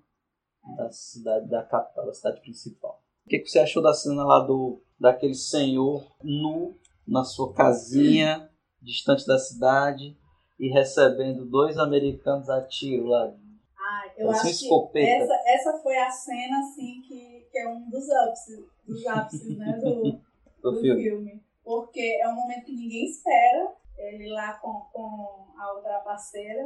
[0.77, 3.03] Da cidade, da capital, da cidade principal.
[3.25, 8.51] O que, que você achou da cena lá do daquele senhor nu na sua casinha,
[8.83, 10.19] distante da cidade,
[10.59, 13.33] e recebendo dois americanos a tiro lá?
[13.79, 15.23] Ah, eu Parece acho que escopeta.
[15.25, 19.73] essa, essa foi a cena assim que, que é um dos ápices, dos ápices né,
[19.79, 20.03] do,
[20.61, 21.03] Do do filme.
[21.03, 21.47] filme.
[21.68, 23.74] Porque é um momento que ninguém espera.
[23.98, 26.64] Ele lá com, com a outra parceira.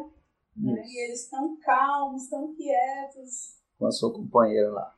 [0.56, 0.80] Né?
[0.86, 4.94] E eles estão calmos, estão quietos, Com a sua companheira lá.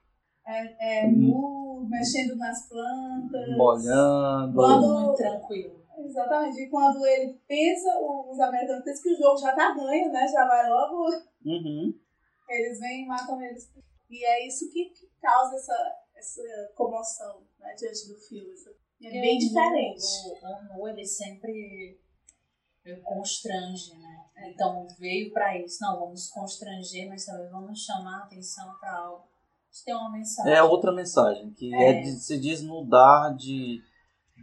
[0.46, 1.12] é, é, Hum.
[1.16, 3.56] nu, mexendo nas plantas.
[3.56, 4.54] Molhando.
[4.56, 5.82] Quando- Muito tranquilo.
[5.96, 6.60] Exatamente.
[6.60, 10.28] E quando ele pensa, os americanos pensam que o jogo já tá ganho, né?
[10.28, 11.04] Já vai logo.
[11.46, 11.94] Uhum.
[12.50, 13.72] Eles vêm e matam eles.
[14.10, 16.42] E é isso que, que causa essa, essa
[16.74, 18.52] comoção né, diante do filme.
[19.06, 20.04] É bem o diferente.
[20.42, 21.98] O, o Nu, ele sempre
[23.02, 24.50] constrange, né?
[24.50, 25.78] Então veio pra isso.
[25.80, 29.24] Não, vamos constranger, mas também vamos chamar a atenção pra algo.
[29.72, 30.52] Isso tem uma mensagem.
[30.52, 32.00] É outra mensagem, que é, É.
[32.02, 33.80] de se desnudar de,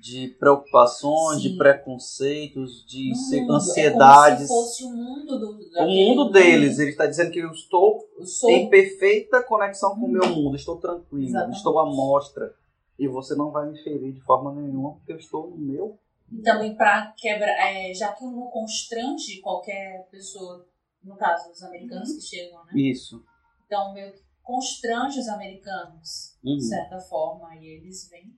[0.02, 1.58] de preocupações, de Sim.
[1.58, 3.54] preconceitos, de No se- mundo.
[3.54, 4.46] ansiedades.
[4.46, 5.52] É como se fosse o mundo do.
[5.52, 9.96] o daquele mundo deles, ele está dizendo que eu estou Eu sou em perfeita conexão
[10.00, 11.58] com o meu mundo, estou tranquilo, Exatamente.
[11.58, 12.54] estou à mostra.
[13.00, 16.00] E você não vai me ferir de forma nenhuma, porque eu estou no meu.
[16.32, 20.66] E também para quebrar, é, já que o Nu constrange qualquer pessoa,
[21.04, 22.16] no caso os americanos Uhum.
[22.16, 22.72] que chegam, né?
[22.76, 23.26] Isso.
[23.66, 26.58] Então meio que constrange os americanos, Uhum.
[26.58, 28.36] de certa forma, e eles vêm.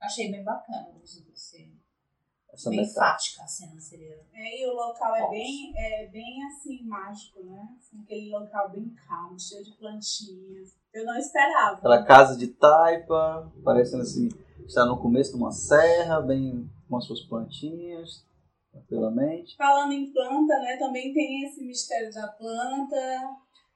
[0.00, 1.72] Achei bem bacana o uso desse.
[2.52, 3.06] Essa Bem metáfora.
[3.06, 4.20] enfática a cena seria.
[4.34, 7.66] É, e o local é bem, é bem assim, mágico, né?
[7.78, 10.76] Assim, aquele local bem calmo, cheio de plantinhas.
[10.92, 11.78] Eu não esperava.
[11.78, 14.28] Aquela casa de taipa, parecendo assim,
[14.66, 18.22] está no começo de uma serra, bem com as suas plantinhas,
[18.70, 19.56] tranquilamente.
[19.56, 20.76] Falando em planta, né?
[20.76, 22.96] Também tem esse mistério da planta.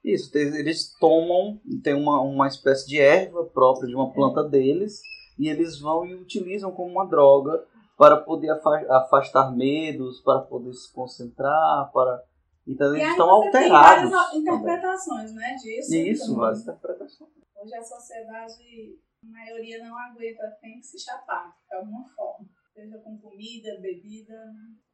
[0.04, 5.00] Isso, eles tomam, tem uma, uma espécie de erva própria de uma planta deles,
[5.38, 10.72] e eles vão e utilizam como uma droga para poder afa- afastar medos, para poder
[10.74, 12.22] se concentrar, para.
[12.66, 14.10] Então e eles estão você tem alterados.
[14.10, 14.40] várias também.
[14.40, 15.54] interpretações, né?
[15.54, 15.94] Disso.
[15.94, 17.30] Isso, Então, várias interpretações.
[17.62, 22.46] Hoje a sociedade, a maioria não aguenta, tem que se chapar, de alguma forma.
[22.74, 24.34] Seja com comida, bebida,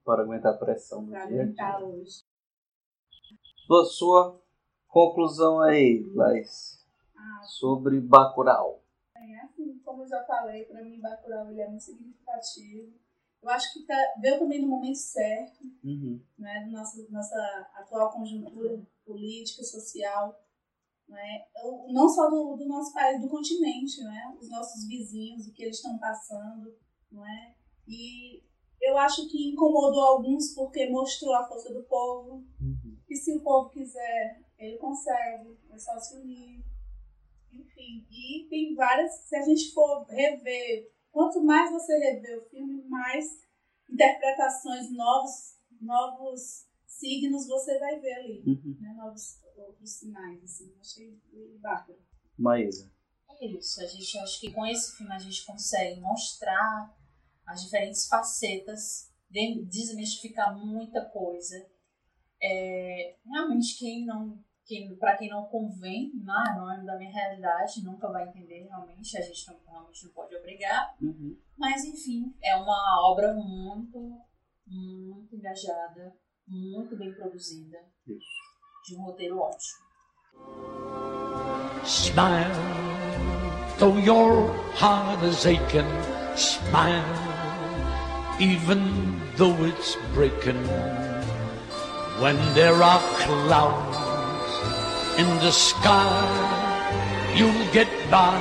[0.04, 2.22] Para aguentar a pressão para aguentar hoje.
[3.66, 4.40] Sua, sua
[4.88, 6.86] conclusão aí, Laís,
[7.16, 8.81] Ah, sobre Bacurau.
[9.30, 12.92] É assim, como eu já falei, para mim Bacurau ele é muito significativo.
[13.42, 16.20] Eu acho que tá, veio também no momento certo, Uhum.
[16.38, 17.36] né, nossa, nossa
[17.74, 20.40] atual conjuntura política, social,
[21.08, 21.44] né,
[21.92, 25.76] não só do, do nosso país, do continente, né, os nossos vizinhos, o que eles
[25.76, 26.72] estão passando,
[27.10, 27.54] não é?
[27.88, 28.42] E
[28.80, 32.96] eu acho que incomodou alguns porque mostrou a força do povo, Uhum.
[33.06, 36.64] que se o povo quiser, ele consegue, é só se unir.
[37.52, 42.82] Enfim, e tem várias, se a gente for rever, quanto mais você rever o filme,
[42.88, 43.26] mais
[43.88, 48.76] interpretações, novos, novos signos você vai ver ali, Uhum.
[48.80, 48.94] né?
[48.94, 50.74] Novos outros sinais, assim.
[50.80, 51.20] Achei
[51.60, 51.98] bacana.
[52.38, 52.90] Maísa.
[53.40, 53.80] É isso.
[53.82, 56.96] A gente acho que com esse filme a gente consegue mostrar
[57.46, 61.66] as diferentes facetas, de- desmistificar muita coisa.
[62.40, 64.38] É, realmente quem não,
[64.72, 69.18] quem, para quem não convém, não, não é da minha realidade, nunca vai entender realmente.
[69.18, 70.96] A gente não, realmente não pode obrigar.
[71.00, 71.36] Uhum.
[71.58, 74.18] Mas enfim, é uma obra muito,
[74.66, 76.16] muito engajada,
[76.48, 78.26] muito bem produzida, Isso.
[78.86, 79.82] de um roteiro ótimo.
[81.84, 82.48] Smile,
[83.78, 85.84] though your heart is aching.
[86.34, 87.04] Smile,
[88.40, 88.80] even
[89.36, 90.56] though it's breaking.
[92.20, 94.01] When there are clouds
[95.22, 96.18] in the sky,
[97.36, 98.34] you'll get by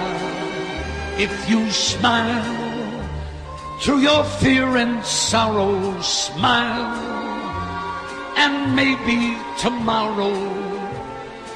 [1.18, 2.60] if you smile.
[3.82, 6.98] Through your fear and sorrow, smile,
[8.38, 10.34] and maybe tomorrow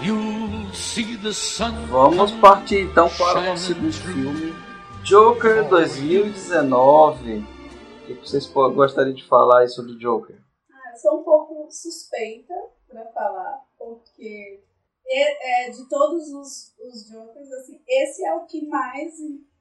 [0.01, 1.73] you'll see the sun.
[1.87, 4.55] Vamos partir então para o nosso segundo filme,
[5.03, 7.37] Joker 2019.
[7.37, 10.37] O que vocês gostariam de falar aí sobre Joker?
[10.71, 12.53] Ah, eu sou um pouco suspeita
[12.89, 14.63] para falar, porque
[15.07, 19.13] é, de todos os, os Jokers, assim, esse é o que mais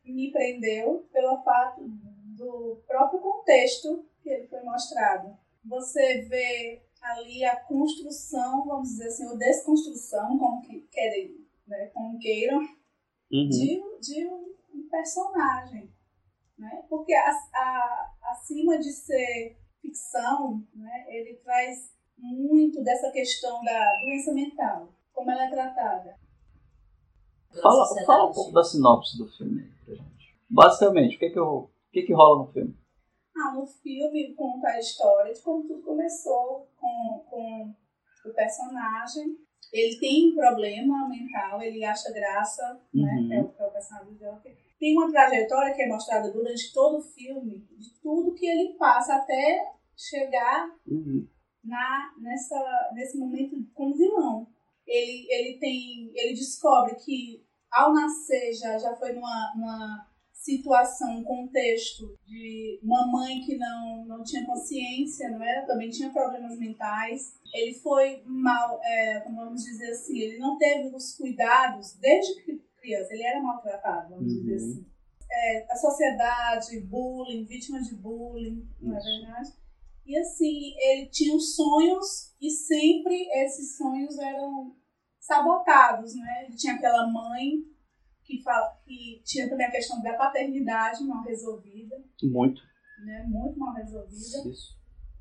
[0.04, 1.82] me prendeu pelo fato
[2.36, 5.36] do próprio contexto que ele foi mostrado.
[5.64, 12.18] Você vê ali a construção, vamos dizer assim, ou desconstrução, como que querem, né, como
[12.18, 12.60] queiram,
[13.32, 13.48] Uhum.
[13.48, 15.88] de, de um um personagem.
[16.58, 16.84] Né?
[16.88, 24.32] Porque a- a- acima de ser ficção, né, ele traz muito dessa questão da doença
[24.32, 26.16] mental, como ela é tratada.
[27.62, 30.36] Fala, fala um pouco da sinopse do filme aí pra gente.
[30.50, 32.76] Basicamente, o que que, eu, o que que rola no filme?
[33.36, 37.74] Ah, no filme conta a história de como tudo começou com, com
[38.26, 39.36] o personagem.
[39.72, 43.12] Ele tem um problema mental, ele acha graça, né?
[43.20, 43.32] Uhum.
[43.32, 44.56] É o, que é o personagem do Joker.
[44.78, 49.16] Tem uma trajetória que é mostrada durante todo o filme, de tudo que ele passa
[49.16, 51.26] até chegar Uhum.
[51.64, 54.46] na, nessa, nesse momento como vilão.
[54.86, 56.10] Ele, ele tem.
[56.14, 63.06] Ele descobre que ao nascer já, já foi numa, numa situação, um contexto de uma
[63.10, 65.66] mãe que não, não tinha consciência, não era?
[65.66, 67.34] Também tinha problemas mentais.
[67.52, 72.62] Ele foi mal, é, como vamos dizer assim, ele não teve os cuidados desde cri-
[72.80, 74.56] criança, ele era maltratado, vamos dizer Uhum.
[74.56, 74.86] assim.
[75.30, 79.50] É, a sociedade, bullying, vítima de bullying, não é verdade?
[80.06, 84.76] E assim, ele tinha os sonhos e sempre esses sonhos eram
[85.18, 86.44] sabotados, né?
[86.46, 87.64] Ele tinha aquela mãe
[88.22, 92.62] que, fala, que tinha também a questão da paternidade mal resolvida, Muito.
[93.04, 93.24] né?
[93.26, 94.48] Muito mal resolvida.
[94.48, 94.76] Isso.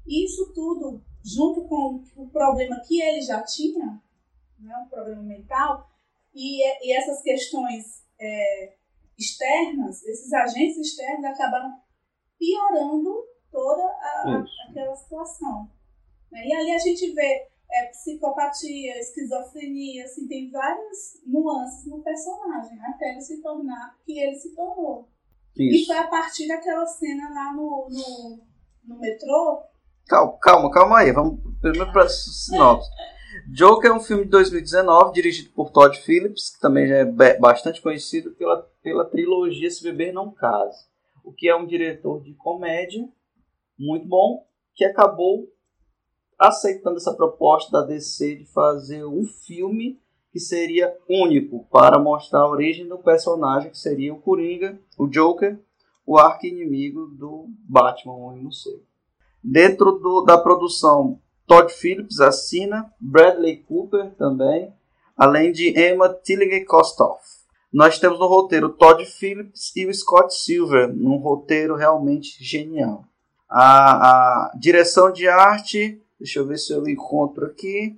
[0.05, 4.01] Isso tudo, junto com o problema que ele já tinha,
[4.59, 4.77] né?
[4.77, 5.89] um problema mental,
[6.33, 8.75] e, e essas questões é,
[9.17, 11.79] externas, esses agentes externos acabaram
[12.37, 15.69] piorando toda a, aquela situação.
[16.29, 16.45] né?
[16.45, 23.11] E ali a gente vê é, psicopatia, esquizofrenia, assim, tem várias nuances no personagem, até
[23.11, 25.07] ele se tornar o que ele se tornou.
[25.55, 25.87] E Isso.
[25.87, 28.39] foi a partir daquela cena lá no, no,
[28.85, 29.61] no metrô.
[30.07, 31.11] Calma, calma, calma aí.
[31.11, 32.89] Vamos primeiro para sinopse.
[33.51, 37.05] Joker é um filme de 2019, dirigido por Todd Phillips, que também já é
[37.39, 40.87] bastante conhecido pela, pela trilogia Se Beber Não Case.
[41.23, 43.07] O que é um diretor de comédia
[43.77, 44.45] muito bom,
[44.75, 45.47] que acabou
[46.37, 49.99] aceitando essa proposta da DC de fazer um filme
[50.31, 55.59] que seria único para mostrar a origem do personagem, que seria o Coringa, o Joker,
[56.05, 58.83] o arqui-inimigo do Batman, o Morcego.
[59.43, 64.73] Dentro do- da produção, Todd Phillips assina, Bradley Cooper também,
[65.15, 67.21] além de Emma Tillinger Kostoff.
[67.71, 73.05] Nós temos no roteiro Todd Phillips e o Scott Silver, num roteiro realmente genial.
[73.55, 77.95] A, a direção de arte, deixa eu ver se eu encontro aqui.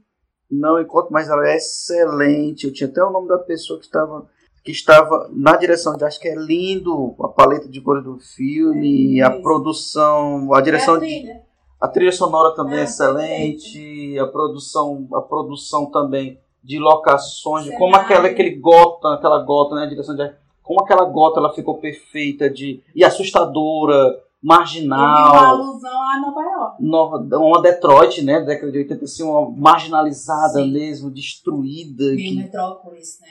[0.51, 2.65] Não encontro, mas ela é excelente.
[2.65, 4.27] Eu tinha até o nome da pessoa que estava
[4.63, 9.21] que estava na direção de arte, que é lindo a paleta de cores do filme,
[9.21, 9.41] a isso.
[9.43, 11.45] produção, a direção é a de
[11.79, 17.77] a trilha sonora também é Ah, excelente, a produção, a produção também de locações, de
[17.77, 20.33] como aquela aquele gota, aquela gota, né, a direção de
[20.63, 26.41] como aquela gota ela ficou perfeita de e assustadora, Vi uma marginal, alusão a Nova
[26.41, 26.75] York.
[26.83, 30.71] nova, uma Detroit, né, da década de 80 assim, uma marginalizada Sim.
[30.71, 33.27] mesmo, destruída, Meio que Metrópolis, né?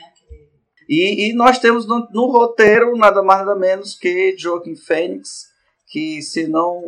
[0.89, 5.45] E, e nós temos no, no roteiro nada mais nada menos que Joaquin Phoenix,
[5.87, 6.81] que se não,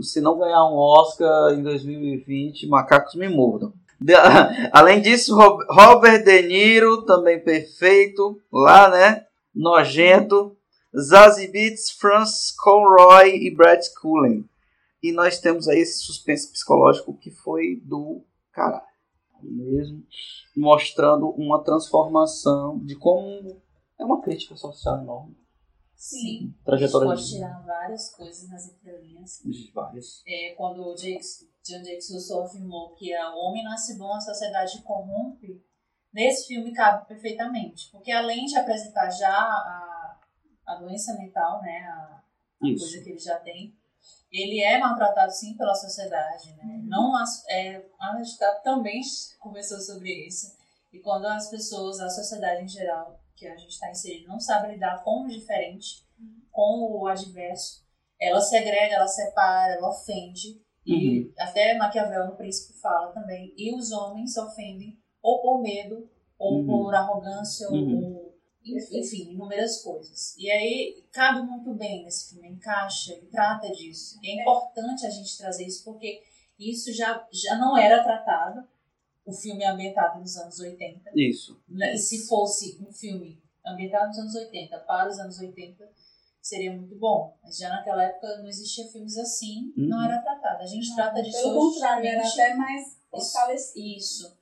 [0.00, 3.72] se não ganhar um Oscar em 2020, macacos me mordam.
[4.00, 4.14] De-
[4.72, 9.22] além disso, Rob- Robert De Niro, também perfeito, lá, né?
[9.54, 10.56] Nojento.
[10.98, 14.48] Zazie Beetz, Francis Conroy e Brad Cullen.
[15.02, 18.86] E nós temos aí esse suspense psicológico que foi do caralho.
[19.42, 20.04] Mesmo
[20.56, 23.60] mostrando uma transformação de como
[23.98, 25.36] é uma crítica social enorme.
[25.96, 26.54] Sim.
[26.64, 29.40] Trajetória A gente pode de- tirar várias coisas nas entrelinhas.
[29.44, 30.22] de vários.
[30.26, 35.60] É, quando o Jakes, John Jakes afirmou que o homem nasce bom, a sociedade corrompe,
[36.12, 37.88] nesse filme cabe perfeitamente.
[37.90, 39.91] Porque além de apresentar já a,
[40.66, 42.22] a doença mental, né, a,
[42.60, 43.74] a coisa que ele já tem,
[44.30, 46.80] ele é maltratado sim pela sociedade, né?
[46.84, 49.00] Não as, é, a gente também
[49.38, 50.56] conversou sobre isso.
[50.92, 54.72] E quando as pessoas, a sociedade em geral, que a gente está inserido, não sabe
[54.72, 56.04] lidar com o diferente,
[56.50, 57.82] com o adverso,
[58.20, 60.60] ela segrega, ela separa, ela ofende.
[60.84, 63.52] E até Maquiavel no Príncipe fala também.
[63.56, 66.66] E os homens se ofendem ou por medo, ou Uhum.
[66.66, 68.04] por arrogância, Uhum.
[68.04, 68.31] ou
[68.64, 70.36] enfim, inúmeras coisas.
[70.36, 74.18] E aí cabe muito bem nesse filme, encaixa e trata disso.
[74.22, 76.22] E é importante a gente trazer isso porque
[76.58, 78.66] isso já, já não era tratado.
[79.24, 81.10] O filme é ambientado nos anos 80.
[81.14, 81.60] Isso.
[81.68, 81.94] Né?
[81.94, 85.88] E se fosse um filme ambientado nos anos 80 para os anos 80,
[86.40, 87.36] seria muito bom.
[87.42, 90.04] Mas já naquela época não existia filmes assim, não Uhum.
[90.04, 90.62] era tratado.
[90.62, 92.96] A gente trata disso Pelo contrário, era até mais isso,
[93.32, 93.78] fortalecido.
[93.86, 94.36] isso.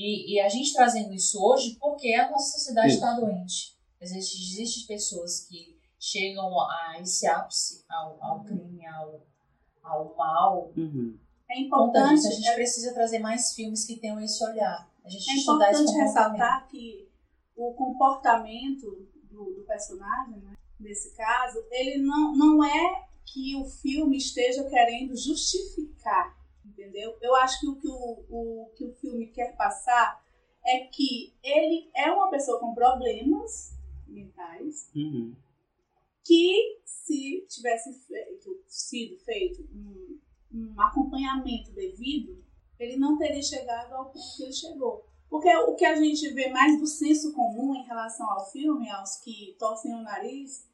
[0.00, 3.76] E, e a gente trazendo isso hoje porque a nossa sociedade está doente.
[4.00, 9.20] Existem existe pessoas que chegam a esse ápice ao, ao crime, ao,
[9.82, 10.72] ao mal.
[10.74, 11.18] Uhum.
[11.50, 14.90] É importante, disso, a gente é, precisa trazer mais filmes que tenham esse olhar.
[15.04, 17.06] A gente é importante ressaltar que
[17.54, 24.16] o comportamento do, do personagem, né, nesse caso, ele não, não é que o filme
[24.16, 26.34] esteja querendo justificar,
[26.80, 27.16] entendeu?
[27.20, 30.24] Eu acho que o que o, o, que o filme quer passar
[30.64, 35.34] é que ele é uma pessoa com problemas mentais Uhum.
[36.24, 40.18] que se tivesse feito, sido feito um,
[40.52, 42.44] um acompanhamento devido,
[42.78, 45.06] ele não teria chegado ao ponto que ele chegou.
[45.28, 49.16] Porque o que a gente vê mais do senso comum em relação ao filme, aos
[49.18, 50.68] que torcem o nariz,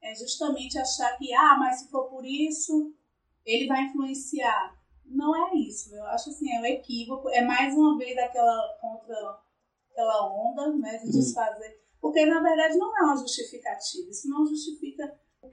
[0.00, 2.94] é justamente achar que, ah, mas se for por isso,
[3.44, 4.79] ele vai influenciar.
[5.10, 5.94] Não é isso.
[5.94, 7.28] Eu acho assim, é um equívoco.
[7.30, 9.38] É mais uma vez aquela contra
[9.90, 11.10] aquela onda, né, de Hum.
[11.10, 11.80] desfazer.
[12.00, 14.08] Porque na verdade não é uma justificativa.
[14.08, 15.12] Isso não justifica.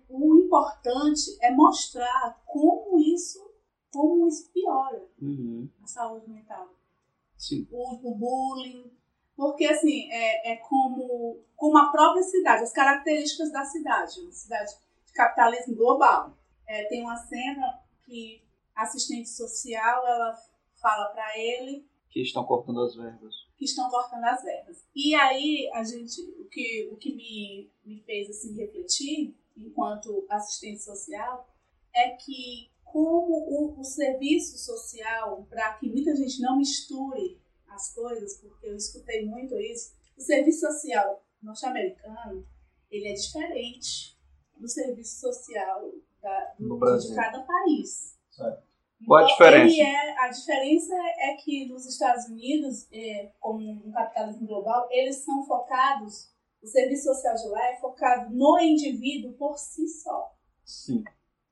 [0.09, 3.39] O importante é mostrar como isso,
[3.91, 5.67] como isso piora Uhum.
[5.81, 6.69] a saúde mental
[7.37, 7.67] Sim.
[7.71, 8.91] o, o bullying.
[9.35, 14.71] Porque, assim, é, é como, como a própria cidade, as características da cidade, uma cidade
[15.05, 16.35] de capitalismo global.
[16.67, 18.41] É, tem uma cena que
[18.77, 20.35] assistente social, ela
[20.81, 23.33] fala para ele Que estão cortando as verbas.
[23.57, 24.85] que estão cortando as verbas.
[24.95, 30.83] E aí, a gente, o que, o que me, me fez assim, refletir, enquanto assistente
[30.83, 31.47] social,
[31.93, 38.37] é que como o, o serviço social, para que muita gente não misture as coisas,
[38.39, 42.47] porque eu escutei muito isso, o serviço social norte-americano,
[42.89, 44.17] ele é diferente
[44.55, 48.17] do serviço social da- do- de cada país.
[49.05, 49.81] Qual a diferença?
[49.81, 55.45] é- a diferença é que nos Estados Unidos, é, como um capitalismo global, eles são
[55.45, 56.31] focados,
[56.61, 60.33] o serviço social de lá é focado no indivíduo por si só.
[60.65, 61.03] Sim.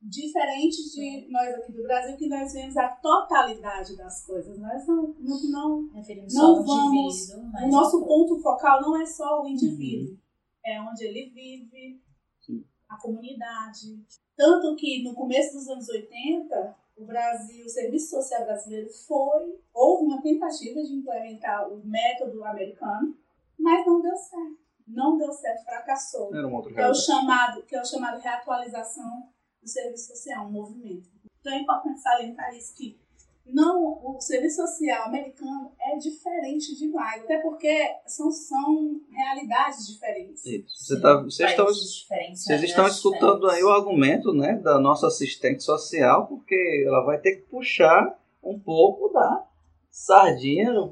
[0.02, 4.58] Diferente de nós aqui do Brasil, que nós vemos a totalidade das coisas.
[4.60, 5.90] Nós não, não, não,
[6.32, 7.30] não vamos.
[7.32, 10.18] O nosso ponto focal não é só o indivíduo,
[10.64, 12.02] é onde ele vive,
[12.42, 12.64] Sim.
[12.90, 14.00] a comunidade.
[14.36, 20.06] Tanto que no começo dos anos 80, o Brasil, o Serviço Social Brasileiro foi, houve
[20.06, 23.18] uma tentativa de implementar o método americano,
[23.60, 24.66] mas não deu certo.
[24.88, 26.34] Não deu certo, fracassou.
[26.34, 29.30] Era uma outra Que é o chamado, que é o chamado reatualização
[29.62, 31.10] do serviço social, um movimento.
[31.40, 33.00] Então é importante salientar isso que
[33.46, 37.78] não, o serviço social americano é diferente demais, até porque
[38.08, 40.46] são, são realidades diferentes.
[40.46, 40.76] Isso.
[40.84, 43.58] Você tá, vocês estão, diferentes, vocês estão escutando diferentes.
[43.58, 48.60] aí o argumento né, da nossa assistente social, porque ela vai ter que puxar um
[48.60, 49.46] pouco da
[49.90, 50.72] sardinha.
[50.74, 50.92] Não,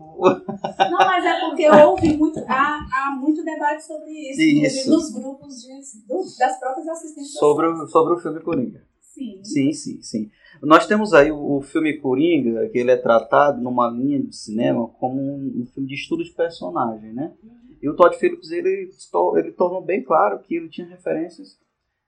[0.97, 4.89] mas é porque houve muito, há, há muito debate sobre isso, inclusive Isso.
[4.89, 5.73] nos grupos de,
[6.07, 8.81] do- das próprias assistentes sobre, o, sobre o filme Coringa.
[9.13, 9.43] Sim.
[9.43, 10.31] Sim, sim, sim.
[10.59, 14.87] Nós temos aí o, o filme Coringa, que ele é tratado numa linha de cinema
[14.99, 17.31] como um, um filme de estudo de personagem, né?
[17.79, 18.89] E o Todd Phillips, ele,
[19.35, 21.59] ele tornou bem claro que ele tinha referências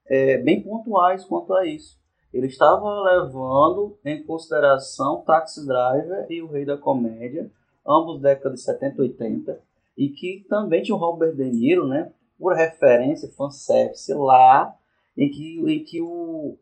[0.08, 1.96] é, bem pontuais quanto a isso.
[2.34, 7.48] Ele estava levando em consideração Taxi Driver e O Rei da Comédia,
[7.86, 9.60] ambos décadas de 70 e 80,
[9.96, 12.10] e que também tinha o Robert De Niro, né?
[12.36, 14.74] Por referência, fanservice lá,
[15.16, 16.58] em que, em que o,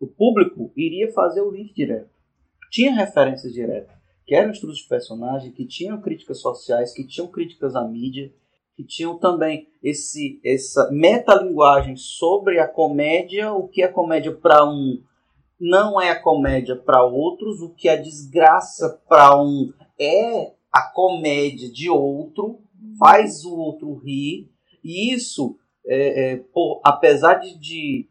[0.00, 2.10] o público iria fazer o link direto.
[2.70, 3.96] Tinha referências diretas,
[4.26, 8.32] que eram estudos de personagem, que tinham críticas sociais, que tinham críticas à mídia,
[8.76, 15.02] que tinham também esse, essa metalinguagem sobre a comédia, o que é comédia para um
[15.60, 21.68] não é a comédia para outros, o que é desgraça para um é a comédia
[21.68, 22.60] de outro,
[22.98, 24.48] faz o outro rir,
[24.84, 28.08] e isso, é, é, por- apesar de, de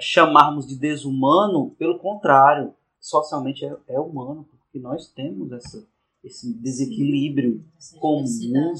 [0.00, 5.86] chamarmos de desumano, pelo contrário, socialmente é, é humano, porque nós temos essa,
[6.22, 7.64] esse desequilíbrio
[7.98, 8.74] comum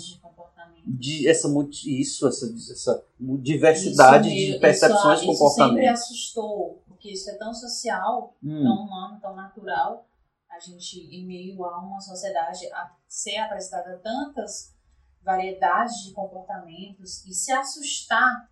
[0.86, 1.48] de essa
[1.84, 3.04] isso essa, essa
[3.40, 6.00] diversidade Isso de percepções e Isso sempre comportamentos.
[6.02, 8.62] assustou, porque isso é tão social, Hum.
[8.62, 10.06] tão humano, tão natural.
[10.48, 14.74] A gente, em meio a uma sociedade a ser apresentada tantas
[15.22, 18.48] variedades de comportamentos e se assustar.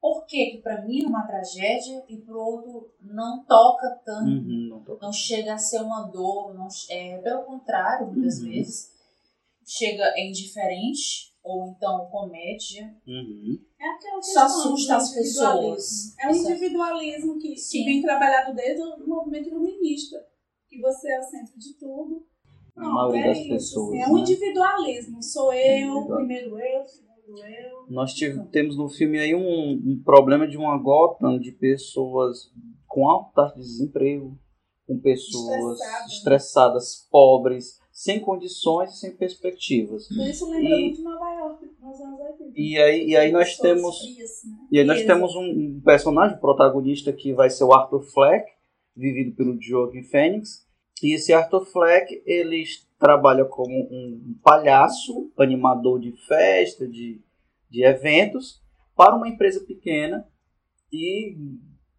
[0.00, 4.28] Por que que para mim é uma tragédia e para o outro não toca tanto?
[4.30, 8.48] Uhum, não tô- não chega a ser uma dor, não, é, pelo contrário, muitas Uhum.
[8.48, 8.90] vezes,
[9.66, 12.94] chega em indiferente ou então comédia.
[13.06, 13.58] Uhum.
[13.78, 16.18] É aquela Só do assusta as pessoas.
[16.18, 20.16] É um individualismo que, que vem trabalhado desde o movimento iluminista.
[20.68, 22.26] Que você é o centro de tudo.
[22.76, 24.20] A maioria é das isso, pessoas, assim, é um né?
[24.20, 25.22] individualismo.
[25.22, 26.16] Sou eu, Individual.
[26.18, 26.84] primeiro eu.
[27.88, 32.50] Nós tive- temos no filme aí um, um problema de uma Gotham de pessoas
[32.86, 34.38] com alta taxa de desemprego,
[34.86, 36.12] com pessoas Estressadas.
[36.12, 40.10] estressadas, pobres, sem condições e sem perspectivas.
[40.10, 42.52] Isso lembra E- muito Nova York nos anos 80.
[42.56, 44.56] E aí, e aí nós temos frias, né?
[44.72, 48.46] E aí nós temos um, um personagem protagonista que vai ser o Arthur Fleck,
[48.96, 50.66] vivido pelo Joaquin Phoenix.
[51.02, 52.62] E esse Arthur Fleck, ele
[53.00, 57.20] trabalha como um palhaço, animador de festa, de,
[57.68, 58.60] de eventos,
[58.94, 60.24] para uma empresa pequena
[60.92, 61.34] e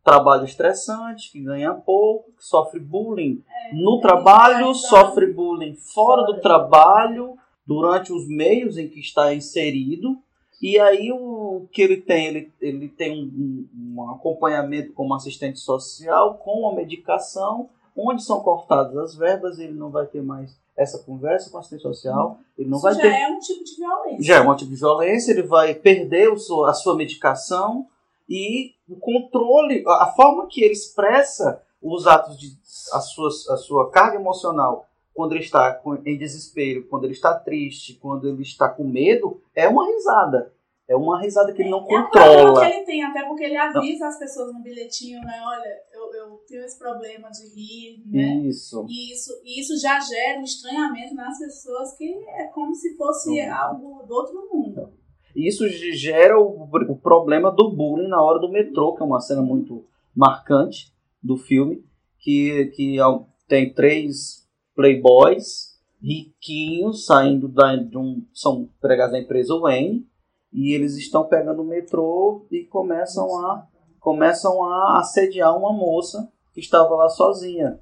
[0.03, 3.43] trabalho estressante, que ganha pouco, que sofre bullying
[3.73, 7.35] no trabalho, sofre bullying fora do trabalho,
[7.65, 10.17] durante os meios em que está inserido.
[10.61, 12.27] E aí o que ele tem?
[12.27, 18.39] Ele, ele tem um, um- um acompanhamento como assistente social, com a medicação, onde são
[18.41, 22.69] cortadas as verbas, ele não vai ter mais essa conversa com o assistente social, ele
[22.69, 24.23] não Isso vai já ter é um tipo de violência.
[24.23, 27.85] já é um tipo de violência, ele vai perder seu- a sua medicação
[28.29, 32.55] e o controle, a forma que ele expressa os atos de
[32.93, 37.95] a sua, a sua carga emocional quando ele está em desespero, quando ele está triste,
[38.01, 40.53] quando ele está com medo, é uma risada.
[40.91, 42.09] É uma risada que ele não É controla.
[42.09, 45.41] problema que ele tem, até porque ele avisa as pessoas no bilhetinho, né?
[45.45, 48.39] Olha, eu, eu tenho esse problema de rir, né?
[48.47, 48.85] Isso.
[48.89, 53.39] E isso, e isso já gera um estranhamento nas pessoas que é como se fosse
[53.41, 54.89] algo do outro mundo.
[55.33, 59.21] Isso ge- gera o, o problema do bullying na hora do metrô, que é uma
[59.21, 60.91] cena muito marcante
[61.23, 61.85] do filme,
[62.19, 63.03] que, que é
[63.47, 68.25] tem três playboys riquinhos saindo da, de um...
[68.33, 70.05] são empregados da empresa Wayne,
[70.53, 73.67] e eles estão pegando o metrô e começam a,
[73.99, 77.79] começam a assediar uma moça que estava lá sozinha.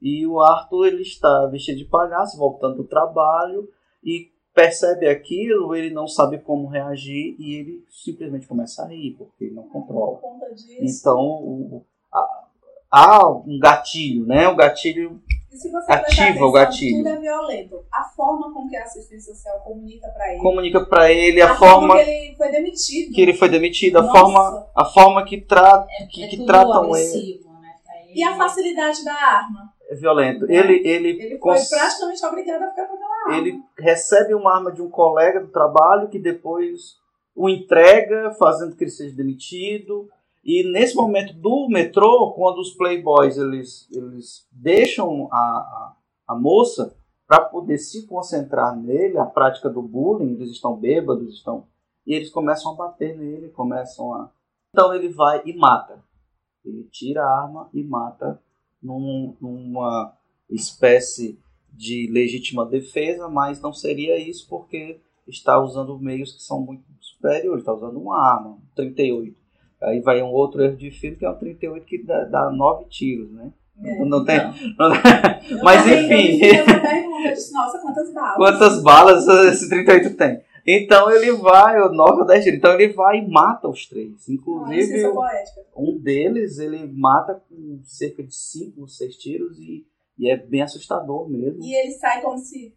[0.00, 3.68] E o Arthur ele está vestido de palhaço, voltando do trabalho,
[4.04, 9.44] e percebe aquilo, ele não sabe como reagir e ele simplesmente começa a rir, porque
[9.44, 10.16] ele não controla.
[10.18, 11.00] Por conta disso.
[11.00, 12.44] Então, o- há-
[12.90, 14.48] há um gatilho, né?
[14.48, 15.20] O gatilho
[15.52, 16.96] E se você prestar ativa atenção, o gatilho.
[16.98, 17.84] Tudo é violento.
[17.92, 20.42] A forma com que a assistência social comunica pra ele.
[20.42, 23.14] Comunica pra ele a, a forma que ele foi demitido.
[23.14, 27.40] que ele foi demitido, a forma, a forma que, tra que, É que tratam ele
[27.60, 27.68] né?
[28.04, 28.12] ele.
[28.14, 29.72] E a facilidade da arma.
[29.90, 30.44] é violento.
[30.50, 33.36] Ele, ele, Ele foi praticamente obrigado a ficar com aquela arma.
[33.38, 36.96] ele recebe uma arma de um colega do trabalho que depois
[37.34, 40.08] o entrega, fazendo que ele seja demitido.
[40.46, 45.96] E nesse momento do metrô, quando os playboys eles, eles deixam a, a,
[46.28, 51.66] a moça para poder se concentrar nele, a prática do bullying, eles estão bêbados, estão
[52.06, 54.30] e eles começam a bater nele, começam a
[54.70, 56.04] então ele vai e mata.
[56.64, 58.40] Ele tira a arma e mata
[58.80, 60.16] num- numa
[60.50, 61.40] espécie
[61.72, 67.62] de legítima defesa, mas não seria isso porque está usando meios que são muito superiores,
[67.62, 69.45] está usando uma arma, um 38.
[69.86, 72.86] Aí vai um outro erro de filme que é um 38 que dá, dá nove
[72.86, 73.52] tiros, né?
[73.84, 74.04] É.
[74.04, 74.36] Não tem.
[74.38, 77.52] Eu mas também, eu enfim.
[77.52, 78.36] nossa, quantas balas.
[78.36, 80.40] Quantas balas esse 38 tem?
[80.66, 82.58] Então ele vai, o 9 ou 10 tiros.
[82.58, 84.28] Então ele vai e mata os três.
[84.28, 85.60] Inclusive, poética.
[85.76, 89.86] um deles ele mata com cerca de 5 ou 6 tiros e,
[90.18, 91.62] e é bem assustador mesmo.
[91.62, 92.74] E ele sai como se,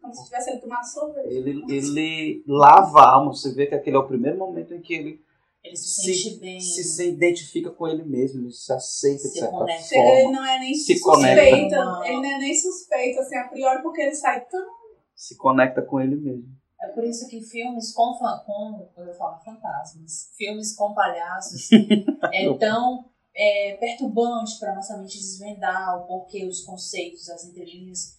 [0.00, 1.32] como se tivesse ele tomado sorvete.
[1.32, 3.32] Ele, ele lava a alma.
[3.32, 5.20] Você vê que aquele é o primeiro momento em que ele
[5.64, 6.60] Ele se sente bem.
[6.60, 9.82] se, se identifica com ele mesmo, ele se aceita de Se certa conecta.
[9.84, 11.04] Chega, ele forma, não é nem Se suspeita.
[11.10, 12.08] conecta.
[12.08, 14.66] Ele não é nem suspeito, assim, a priori, porque ele sai tão.
[15.14, 16.48] se conecta com ele mesmo.
[16.80, 18.12] É por isso que filmes com,
[18.44, 21.70] com eu falar fantasmas, filmes com palhaços
[22.32, 28.18] é tão é, perturbante para nossa mente desvendar o porquê, os conceitos, as entrelinhas.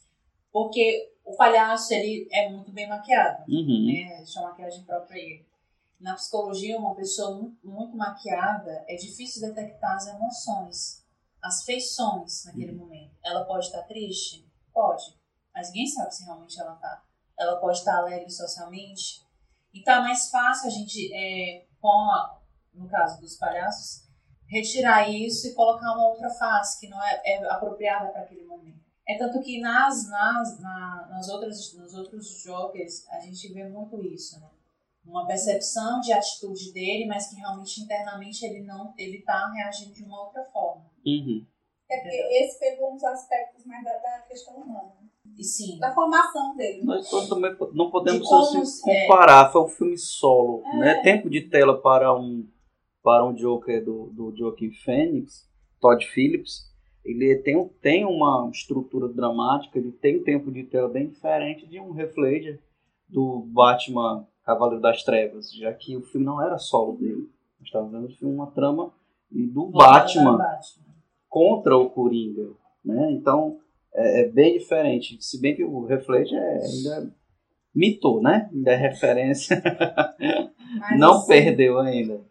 [0.50, 3.86] Porque o palhaço ele é muito bem maquiado, Uhum.
[3.86, 4.16] né?
[4.20, 5.46] Deixa a maquiagem própria ele.
[6.04, 11.02] Na psicologia, uma pessoa mu- muito maquiada é difícil detectar as emoções,
[11.42, 13.16] as feições naquele momento.
[13.24, 14.46] Ela pode estar triste?
[14.74, 15.18] Pode.
[15.56, 17.06] Mas ninguém sabe se realmente ela tá.
[17.40, 19.26] Ela pode estar alegre socialmente.
[19.74, 22.38] Então é mais fácil a gente, é, com a-
[22.74, 24.04] no caso dos palhaços,
[24.46, 28.84] retirar isso e colocar uma outra face que não é, é apropriada para aquele momento.
[29.08, 34.04] É tanto que nas, nas, na, nas outras, nos outros jokers a gente vê muito
[34.04, 34.50] isso, né?
[35.06, 40.04] Uma percepção de atitude dele, mas que realmente internamente ele não, ele tá reagindo de
[40.04, 40.86] uma outra forma.
[41.06, 41.46] Uhum.
[41.92, 44.94] É porque esse pegou uns aspectos mais da, da questão humana.
[45.38, 46.84] E sim, Da formação dele.
[46.84, 49.02] Nós também não podemos De como assim, se- é.
[49.08, 50.78] comparar, foi um filme solo, É.
[50.80, 51.02] né?
[51.02, 52.48] Tempo de tela para um
[53.04, 55.50] para um Joker do, do Joaquin Phoenix,
[55.82, 56.72] Todd Phillips,
[57.04, 61.68] ele tem, um- tem uma estrutura dramática, ele tem um tempo de tela bem diferente
[61.68, 62.62] de um Ledger,
[63.10, 67.30] do Batman Cavaleiro das Trevas, já que o filme não era solo dele.
[67.60, 68.92] Nós estávamos vendo o filme uma trama
[69.32, 70.38] do Batman
[71.30, 72.50] contra o Coringa,
[72.84, 73.12] né?
[73.12, 73.60] Então
[73.94, 75.18] é, é bem diferente.
[75.22, 77.14] Se bem que o Reflete é, ainda
[77.74, 78.50] mitou, né?
[78.54, 79.62] Ainda é referência.
[80.98, 82.22] não assim- perdeu ainda.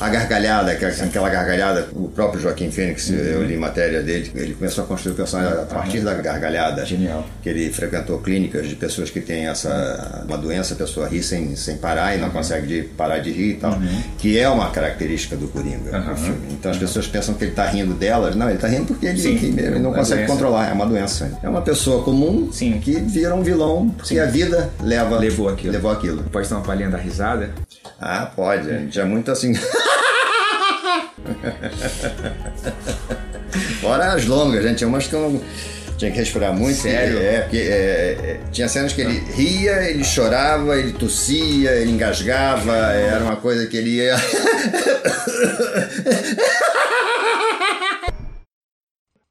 [0.00, 4.86] A gargalhada, aquela, gargalhada, o próprio Joaquim Fênix, eu li matéria dele, ele começou a
[4.86, 6.82] construir o personagem a partir da gargalhada.
[6.86, 7.22] Genial.
[7.42, 11.54] Que ele frequentou clínicas de pessoas que têm essa uma doença, a pessoa ri sem,
[11.56, 13.78] sem parar e não consegue de, parar de rir e tal.
[14.16, 16.48] Que é uma característica do Coringa no filme.
[16.52, 18.34] Então as pessoas pensam que ele está rindo delas.
[18.34, 20.32] Não, ele está rindo porque ele, Sim, mesmo, ele não é consegue doença.
[20.32, 21.38] controlar, é uma doença.
[21.42, 22.48] É uma pessoa comum
[22.82, 25.72] que vira um vilão porque a vida leva, Levou aquilo.
[25.74, 26.22] levou aquilo.
[26.24, 27.50] Pode dar uma palhinha da risada?
[28.00, 28.70] Ah, pode.
[28.70, 29.54] A gente é muito assim.
[33.80, 34.78] Fora as longas, gente.
[34.78, 35.40] Tinha umas que eu não.
[35.96, 36.76] Tinha que respirar muito.
[36.76, 37.18] Sério?
[37.18, 42.76] É, porque é, é, tinha cenas que ele ria, ele chorava, ele tossia, ele engasgava,
[42.76, 44.14] era uma coisa que ele ia.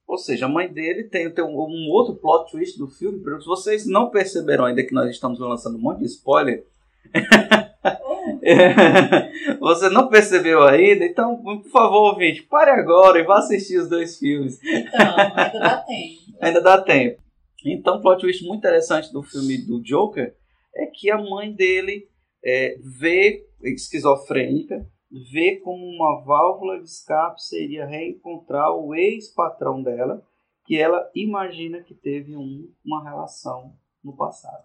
[0.08, 3.20] Ou seja, a mãe dele tem, tem um, um outro plot twist do filme.
[3.40, 6.66] Se vocês não perceberam ainda que nós estamos lançando um monte de spoiler,
[9.60, 14.18] você não percebeu ainda, então, por favor, ouvinte, pare agora e vá assistir os dois
[14.18, 14.60] filmes.
[14.64, 16.26] Então, ainda dá tempo.
[16.42, 17.22] Ainda dá tempo.
[17.66, 20.36] Então, o plot twist muito interessante do filme do Joker
[20.76, 22.08] é que a mãe dele
[22.44, 24.86] é, vê, esquizofrênica,
[25.32, 30.24] vê como uma válvula de escape seria reencontrar o ex-patrão dela,
[30.66, 33.74] que ela imagina que teve um, uma relação
[34.04, 34.64] no passado.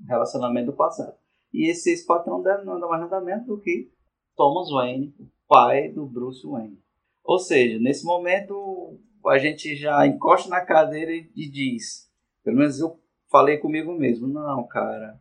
[0.00, 1.16] Um relacionamento do passado.
[1.52, 3.90] E esse ex-patrão dela não é mais nada menos do que
[4.36, 6.78] Thomas Wayne, o pai do Bruce Wayne.
[7.24, 12.08] Ou seja, nesse momento a gente já encosta na cadeira e diz,
[12.44, 12.98] pelo menos eu
[13.30, 15.20] falei comigo mesmo, não, cara,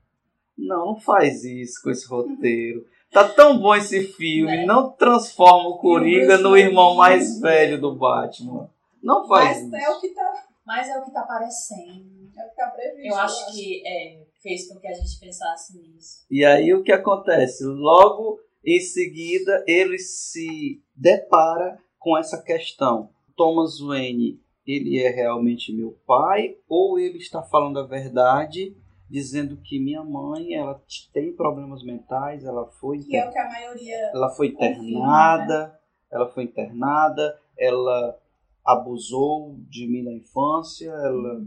[0.58, 2.86] não, não faz isso com esse roteiro.
[3.12, 8.70] Tá tão bom esse filme, não transforma o Coringa no irmão mais velho do Batman.
[9.02, 9.76] Não faz Mas isso.
[9.76, 12.30] é o que tá, Mas é o que tá aparecendo.
[12.38, 13.08] é o que tá previsto.
[13.08, 16.26] Eu acho que é, fez com que a gente pensasse nisso.
[16.30, 17.64] E aí o que acontece?
[17.64, 23.10] Logo em seguida ele se depara com essa questão.
[23.36, 28.76] Thomas Wayne, ele é realmente meu pai ou ele está falando a verdade,
[29.10, 30.82] dizendo que minha mãe, ela
[31.14, 34.12] tem problemas mentais, ela foi Que é o que a maioria.
[34.14, 35.80] ela foi confirma, internada,
[36.12, 38.20] ela foi internada, ela
[38.66, 41.42] abusou de mim na infância, ela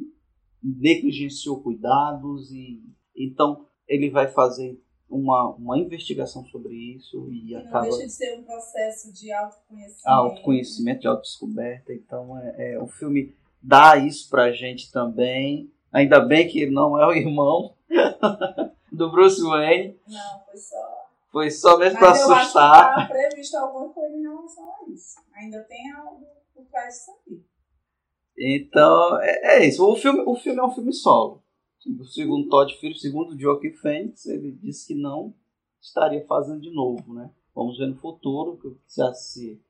[0.63, 2.83] negligenciou cuidados e
[3.17, 8.13] então ele vai fazer uma, uma investigação sobre isso e Que não acaba deixa de
[8.13, 10.09] ser um processo de autoconhecimento.
[10.09, 11.93] autoconhecimento de autodescoberta.
[11.93, 15.71] Então é, é, o filme dá isso pra gente também.
[15.93, 17.75] Ainda bem que ele não é o irmão
[18.93, 19.99] do Bruce Wayne.
[20.07, 21.01] Não, foi só.
[21.33, 22.95] Foi só mesmo pra eu acho que assustar.
[22.95, 25.17] tá previsto alguma coisa em relação a isso.
[25.35, 27.45] Ainda tem algo por trás disso aqui.
[28.41, 29.87] Então, é, é isso.
[29.87, 31.43] O filme, o filme é um filme solo.
[31.99, 35.35] O segundo Todd Phillips, segundo Joaquin Phoenix, ele disse que não
[35.81, 37.31] estaria fazendo de novo, né?
[37.55, 39.63] Vamos ver no futuro se, se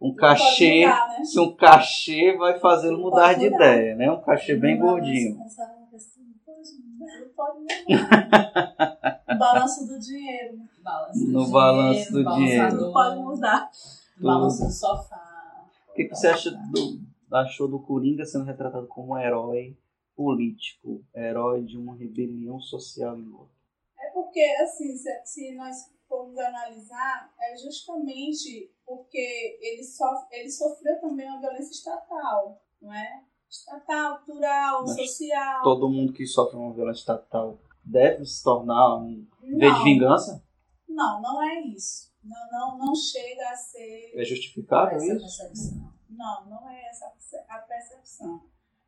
[0.00, 1.24] um cachê, mudar, né?
[1.24, 4.10] se um cachê vai fazê-lo mudar de ideia, né?
[4.10, 5.36] Um cachê bem gordinho.
[5.36, 9.22] Não pode mudar.
[9.28, 10.56] O balanço do dinheiro.
[10.56, 10.68] né?
[10.82, 12.80] Balanço No balanço do dinheiro.
[12.80, 13.70] Não pode mudar.
[14.18, 15.66] Balanço do sofá.
[15.88, 17.00] O que, que você acha do,
[17.30, 19.76] achou do Coringa sendo retratado como um herói
[20.14, 23.54] político, herói de uma rebelião social em outra?
[23.98, 25.76] É porque, assim, se, se nós
[26.08, 33.24] formos analisar, é justamente porque ele, sof ele sofreu também uma violência estatal, não é?
[33.48, 35.62] Estatal, cultural, Mas social.
[35.62, 40.44] Todo mundo que sofre uma violência estatal deve se tornar um V de vingança?
[40.88, 42.12] Não, não é isso.
[42.22, 44.12] Não, não, não chega a ser.
[44.14, 45.20] É justificável isso?
[45.20, 45.92] percepção.
[46.10, 47.06] Não, não é essa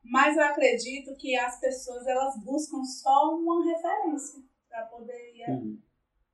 [0.04, 5.78] Mas eu acredito que as pessoas elas buscam só uma referência para poder ir Uhum.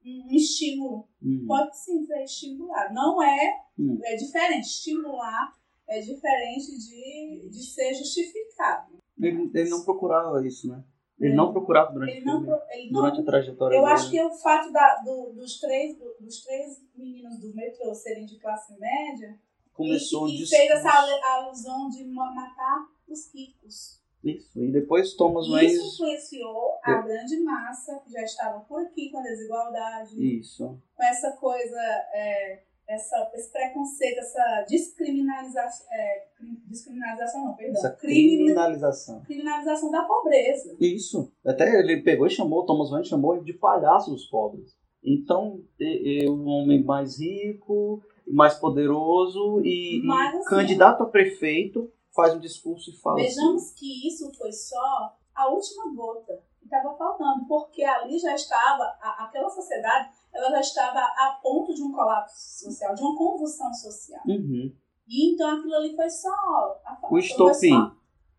[0.06, 1.08] um estímulo.
[1.22, 1.44] Uhum.
[1.46, 2.92] Pode sim ser estimular.
[2.92, 3.98] Não é, Uhum.
[4.04, 4.66] é diferente.
[4.66, 5.52] Estimular
[5.88, 8.98] é diferente de, de ser justificado.
[9.20, 10.84] Ele, ele não procurava isso, né?
[11.18, 11.36] Ele É.
[11.36, 13.92] não procurava durante Ele não, filme, pro- ele não durante a trajetória Eu dele.
[13.94, 18.26] acho que o fato da- do- dos, três, do- dos três meninos do metrô serem
[18.26, 19.38] de classe média
[19.74, 20.90] começou e, um e fez essa
[21.36, 24.02] alusão de ma- matar os ricos.
[24.24, 24.58] Isso.
[24.58, 25.70] E depois Thomas Wayne.
[25.74, 30.78] Isso influenciou a grande massa que já estava por aqui com a desigualdade, Isso.
[30.96, 31.76] com essa coisa,
[32.14, 36.24] é, essa, esse preconceito, essa descriminalização, é,
[36.66, 37.76] descriminalização não, perdão.
[37.78, 39.20] Essa Crimina- criminalização.
[39.24, 40.74] criminalização da pobreza.
[40.80, 41.30] Isso.
[41.44, 44.74] Até ele pegou e chamou, Thomas Wayne chamou de palhaço dos pobres.
[45.02, 51.90] Então, é, é um homem mais rico, mais poderoso e, Mas, assim, candidato a prefeito
[52.14, 56.64] faz um discurso e fala assim, Vejamos que isso foi só a última gota que
[56.64, 61.82] estava faltando, porque ali já estava, a- aquela sociedade, ela já estava a ponto de
[61.82, 64.22] um colapso social, de uma convulsão social.
[64.26, 64.72] Uhum.
[65.06, 67.74] E então aquilo ali foi só a, O estopim.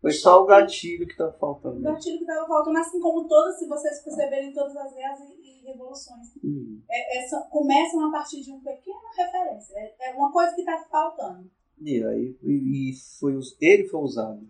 [0.06, 1.78] Foi só o gatilho que estava faltando.
[1.78, 5.34] o gatilho que estava faltando, assim como todas, se vocês perceberem, todas as guerras e,
[5.62, 6.28] e revoluções.
[6.44, 6.80] Uhum.
[6.88, 9.74] É, é só- começam a partir de uma pequena referência.
[9.76, 11.50] É, é uma coisa que está faltando.
[11.80, 14.46] E aí e, e foi, ele foi usado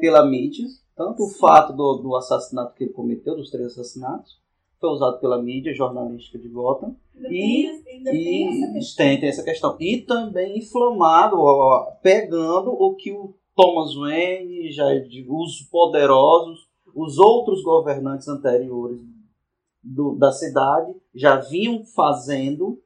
[0.00, 0.66] pela mídia,
[0.96, 4.40] tanto o fato do, do assassinato que ele cometeu, dos três assassinatos,
[4.80, 6.96] foi usado pela mídia jornalística de Gotham.
[7.14, 9.76] Ainda E- tem, ainda tem essa E tem, tem essa questão.
[9.78, 17.18] E também inflamado, ó, pegando o que o Thomas Wayne, já digo, os poderosos, os
[17.18, 19.00] outros governantes anteriores
[19.82, 22.80] do- da cidade já vinham fazendo,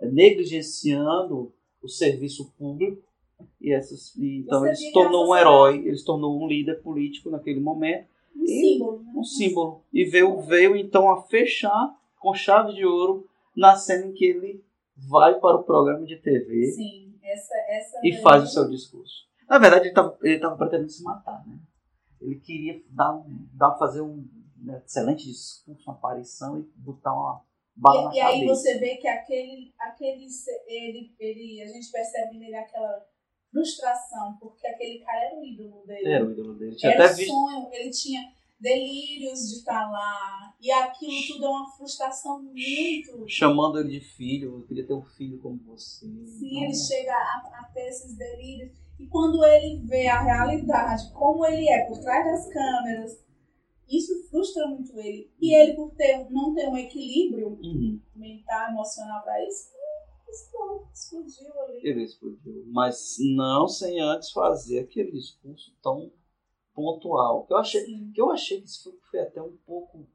[0.00, 1.52] eh, negligenciando
[1.82, 3.02] o serviço público.
[3.60, 7.28] E essas, e então ele se tornou um herói, ele se tornou um líder político
[7.30, 9.02] naquele momento Um E- símbolo.
[9.02, 9.12] Né?
[9.16, 9.82] um símbolo.
[9.92, 14.64] E veio, veio então a fechar com chave de ouro na cena em que ele
[14.96, 19.26] vai para o programa de TV Sim, essa, essa e daí- faz o seu discurso.
[19.52, 21.58] Na verdade, ele estava ele tava pretendendo se matar, né?
[22.18, 24.26] Ele queria dar, um- dar fazer um
[24.56, 27.44] né, excelente discurso, uma aparição e botar uma
[27.76, 28.54] bala na E, e aí cabeça.
[28.54, 30.26] você vê que aquele, aquele
[30.66, 33.04] ele, ele, a gente percebe nele aquela
[33.50, 36.08] frustração, porque aquele cara era o ídolo dele.
[36.08, 36.74] Era o ídolo dele.
[36.74, 37.30] Tinha Era até o visto.
[37.30, 40.54] sonho, ele tinha delírios de estar lá.
[40.62, 43.28] E aquilo tudo é uma frustração muito.
[43.28, 46.06] Chamando ele de filho, eu queria ter um filho como você.
[46.06, 48.80] Sim, Então, ele chega a, a ter esses delírios.
[49.02, 53.24] E quando ele vê a realidade, como ele é por trás das câmeras,
[53.88, 55.28] isso frustra muito ele.
[55.40, 58.00] E ele, por ter, não ter um equilíbrio Uhum.
[58.14, 59.72] mental, emocional para isso,
[60.92, 61.80] explodiu, ali.
[61.82, 62.64] Ele explodiu.
[62.68, 66.12] Mas não sem antes fazer aquele discurso tão
[66.72, 67.44] pontual.
[67.46, 68.12] Que eu achei, Sim.
[68.14, 70.06] que, eu achei que isso foi, foi até um pouco.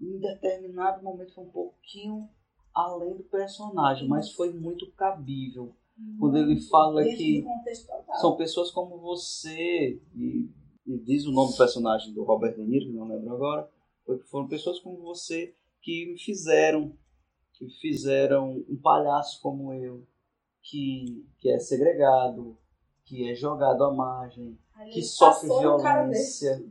[0.00, 2.28] Em determinado momento foi um pouquinho
[2.74, 5.74] além do personagem, mas foi muito cabível.
[6.18, 7.44] Quando ele fala que
[8.20, 10.48] são pessoas como você, e,
[10.86, 13.68] e diz o nome do personagem do Robert De Niro, que não lembro agora,
[14.26, 16.92] foram pessoas como você que me fizeram,
[17.52, 20.06] que fizeram um palhaço como eu,
[20.62, 22.56] que, que é segregado,
[23.04, 26.64] que é jogado à margem, Aí que sofre violência.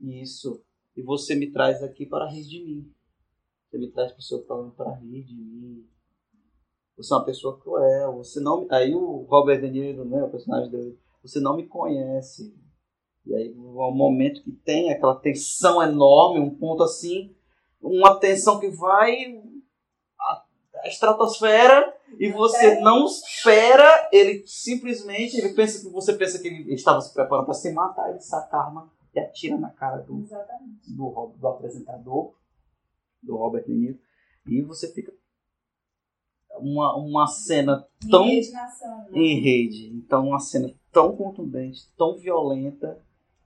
[0.00, 0.60] Isso.
[0.96, 2.92] E você me traz aqui para rir de mim.
[3.68, 5.86] Você me traz para o seu programa para rir de mim.
[6.96, 8.16] Você é uma pessoa cruel.
[8.16, 8.66] Você não.
[8.70, 12.54] Aí o Robert De Niro, né, o personagem dele, você não me conhece.
[13.24, 17.34] E aí é um momento que tem aquela tensão enorme, um ponto assim,
[17.80, 19.40] uma tensão que vai
[20.18, 20.44] a,
[20.88, 27.00] estratosfera e você não espera, ele simplesmente, ele pensa que você pensa que ele estava
[27.00, 30.26] se preparando para se matar, ele saca a arma e atira na cara do,
[30.88, 32.34] do, do apresentador,
[33.22, 33.98] do Robert De Niro,
[34.46, 35.12] e você fica
[36.62, 39.06] uma, uma cena tão Em rede nacional.
[39.14, 42.98] em rede, então uma cena tão contundente, tão violenta,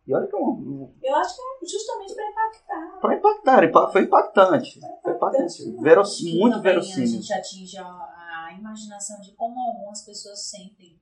[0.06, 3.00] e olha que é uma, Eu acho que é justamente para impactar.
[3.00, 7.08] para impactar, impa- foi impactante, foi impactante, Veros, que muito também a verossímil.
[7.08, 10.96] gente atinge a, a imaginação de como algumas pessoas sentem,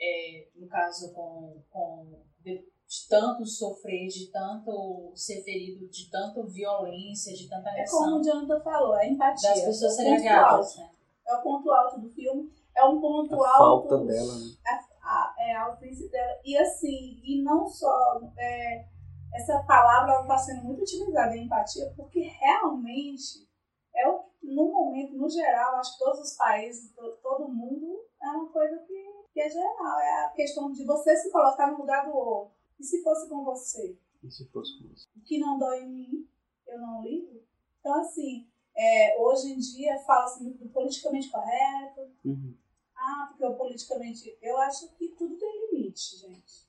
[0.00, 6.44] é, no caso, com, com de, de tanto sofrer, de tanto ser ferido, de tanto
[6.46, 9.50] violência, de tanta É como agressão o Jonathan falou, a empatia.
[9.50, 10.78] das pessoas é alto.
[10.78, 10.90] Né?
[11.26, 12.52] É o ponto alto do filme.
[12.76, 13.88] É um ponto A alto.
[13.88, 14.56] falta dela, né?
[14.66, 16.38] a, a, é a ausência dela.
[16.44, 18.86] E assim, e não só é,
[19.34, 23.48] essa palavra está sendo muito utilizada em empatia, porque realmente
[23.94, 28.04] é o que, no momento, no geral, acho que todos os países, to- todo mundo,
[28.22, 29.98] é uma coisa que, que é geral.
[30.00, 32.52] É a questão de você se colocar no lugar do outro.
[32.78, 33.96] E se fosse com você?
[34.22, 35.06] E se fosse com você?
[35.16, 36.28] O que não dói em mim,
[36.66, 37.40] eu não ligo.
[37.80, 42.00] Então, assim, é, hoje em dia fala-se muito do politicamente correto.
[42.24, 42.54] Uhum.
[42.96, 44.36] Ah, porque o politicamente.
[44.40, 46.64] Eu acho que tudo tem limite, gente.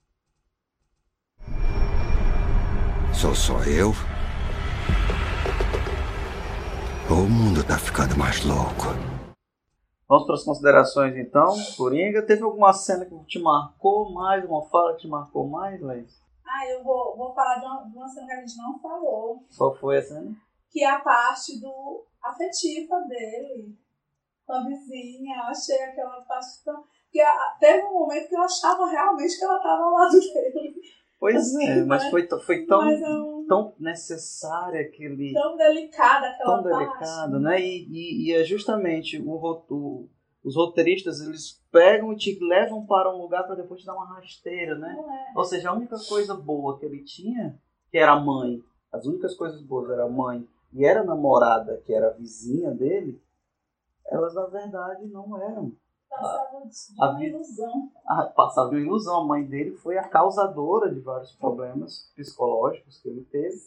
[3.14, 3.92] Sou só eu?
[7.10, 9.16] Ou o mundo tá ficando mais louco?
[10.08, 12.22] Vamos para as considerações então, Coringa.
[12.22, 16.22] Teve alguma cena que te marcou mais, uma fala que te marcou mais, Leis?
[16.46, 19.44] Ah, eu vou, vou falar de uma, de uma cena que a gente não falou,
[19.58, 20.36] Qual foi a cena?
[20.76, 23.74] Que é a parte do afetiva dele
[24.46, 25.38] com a vizinha.
[25.38, 26.84] Eu achei aquela parte tão.
[27.18, 30.76] A- teve um momento que eu achava realmente que ela tava ao lado dele.
[31.18, 32.10] Pois Assim, é, mas né?
[32.12, 35.32] foi, foi tão, Mas é um- tão necessária aquele.
[35.34, 36.86] Tão delicada aquela tão parte.
[36.90, 37.62] delicado, né?
[37.62, 40.10] E, e, e é justamente o,
[40.44, 44.14] os roteiristas eles pegam e te levam para um lugar para depois te dar uma
[44.14, 44.94] rasteira, né?
[45.34, 45.38] É.
[45.38, 47.58] Ou seja, a única coisa boa que ele tinha,
[47.90, 48.62] que era a mãe,
[48.92, 50.46] as únicas coisas boas era a mãe
[50.76, 53.22] e era a namorada, que era vizinha dele,
[54.08, 55.72] elas na verdade não eram.
[56.08, 57.92] Passava de uma ilusão.
[58.08, 59.22] a- passava de uma ilusão.
[59.22, 63.58] A mãe dele foi a causadora de vários problemas psicológicos que ele teve.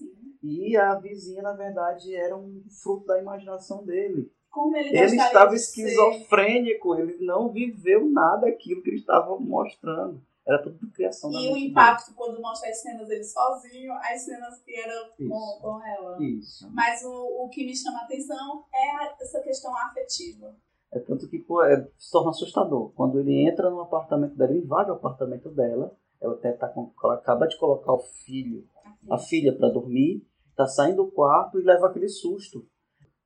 [0.42, 4.30] E a vizinha, na verdade, era um fruto da imaginação dele.
[4.50, 5.82] Como ele, Ele estava de ser.
[5.88, 10.22] esquizofrênico, ele não viveu nada daquilo que ele estava mostrando.
[10.48, 14.22] Era tudo de criação da E o impacto quando mostra as cenas dele sozinho, as
[14.22, 16.16] cenas que eram com, com ela.
[16.16, 16.38] dele.
[16.38, 16.66] Isso.
[16.72, 20.56] Mas o, o que me chama a atenção é essa questão afetiva.
[20.90, 22.92] É tanto que pô, é, se torna assustador.
[22.94, 25.94] Quando ele entra no apartamento dela, invade o apartamento dela.
[26.18, 28.66] Ela até tá com, ela acaba de colocar o filho,
[29.10, 30.26] a filha para dormir,
[30.56, 32.66] tá saindo do quarto e leva aquele susto.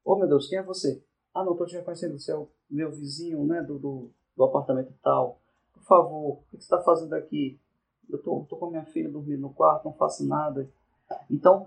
[0.05, 1.03] Oh meu Deus, quem é você?
[1.33, 4.93] Ah, não, tô te reconhecendo, você é o meu vizinho, né, do, do, do apartamento
[5.03, 5.41] tal.
[5.83, 7.59] Por favor, o que você está fazendo aqui?
[8.09, 10.69] Eu tô, tô com a minha filha dormindo no quarto, não faço nada.
[11.31, 11.67] Então,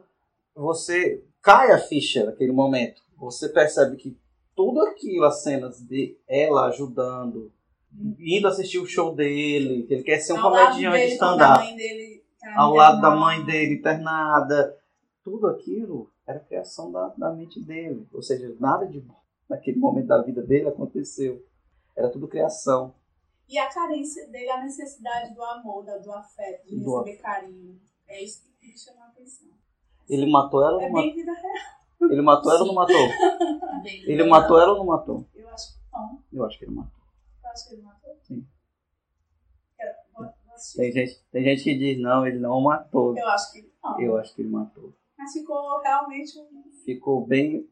[0.55, 3.01] você cai a ficha naquele momento.
[3.17, 4.17] Você percebe que
[4.55, 7.51] tudo aquilo, as cenas de ela ajudando,
[8.19, 11.63] indo assistir o show dele, que ele quer ser um Ao comediante a stand-up,
[12.39, 14.77] tá ao lado da mãe dele internada,
[15.23, 18.07] tudo aquilo era criação da, da mente dele.
[18.13, 21.43] Ou seja, nada de bom naquele momento da vida dele aconteceu.
[21.95, 22.93] Era tudo criação.
[23.47, 27.79] E a carência dele, a necessidade do amor, do afeto, de Do receber carinho.
[28.07, 29.49] É isso que me chama a atenção.
[30.09, 32.11] Ele matou ela ou É bem vida real.
[32.11, 32.95] Ele matou ela ou não matou?
[33.83, 35.25] Bem, Ele matou ela ou não matou?
[35.33, 36.21] Eu acho que não.
[36.33, 37.01] Eu acho que ele matou.
[37.43, 38.19] Eu acho que ele matou.
[38.23, 38.47] Sim.
[39.77, 40.77] Quero- vou- vou assistir.
[40.77, 43.17] Tem gente, tem gente que diz, não, ele não matou.
[43.17, 43.99] Eu acho que não.
[44.01, 44.93] Eu acho que ele matou.
[45.17, 46.63] Mas ficou realmente um.
[46.83, 47.67] Ficou bem,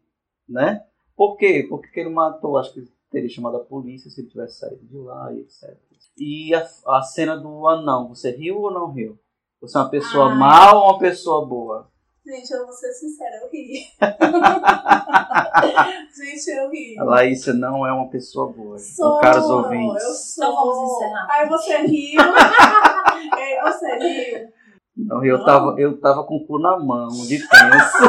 [0.48, 0.86] né?
[1.16, 1.66] Por quê?
[1.70, 4.98] Porque que ele matou, acho que teria chamado a polícia se ele tivesse saído de
[4.98, 5.78] lá e etc.
[6.18, 9.18] E a, a cena do anão, você riu ou não riu?
[9.62, 10.38] Você é uma pessoa Ai.
[10.38, 11.88] má ou uma pessoa boa?
[12.26, 13.84] Gente, eu vou ser sincera, eu ri.
[16.16, 16.98] Gente, eu ri.
[16.98, 18.80] A Laísa não é uma pessoa boa.
[18.80, 20.02] Sou, caros ouvintes.
[20.04, 20.46] Eu sou.
[20.46, 21.28] Então vamos encerrar.
[21.30, 22.22] Aí você riu.
[23.34, 24.48] Aí você riu.
[24.96, 28.04] Não, eu tava, eu tava com o cu na mão, de tenso.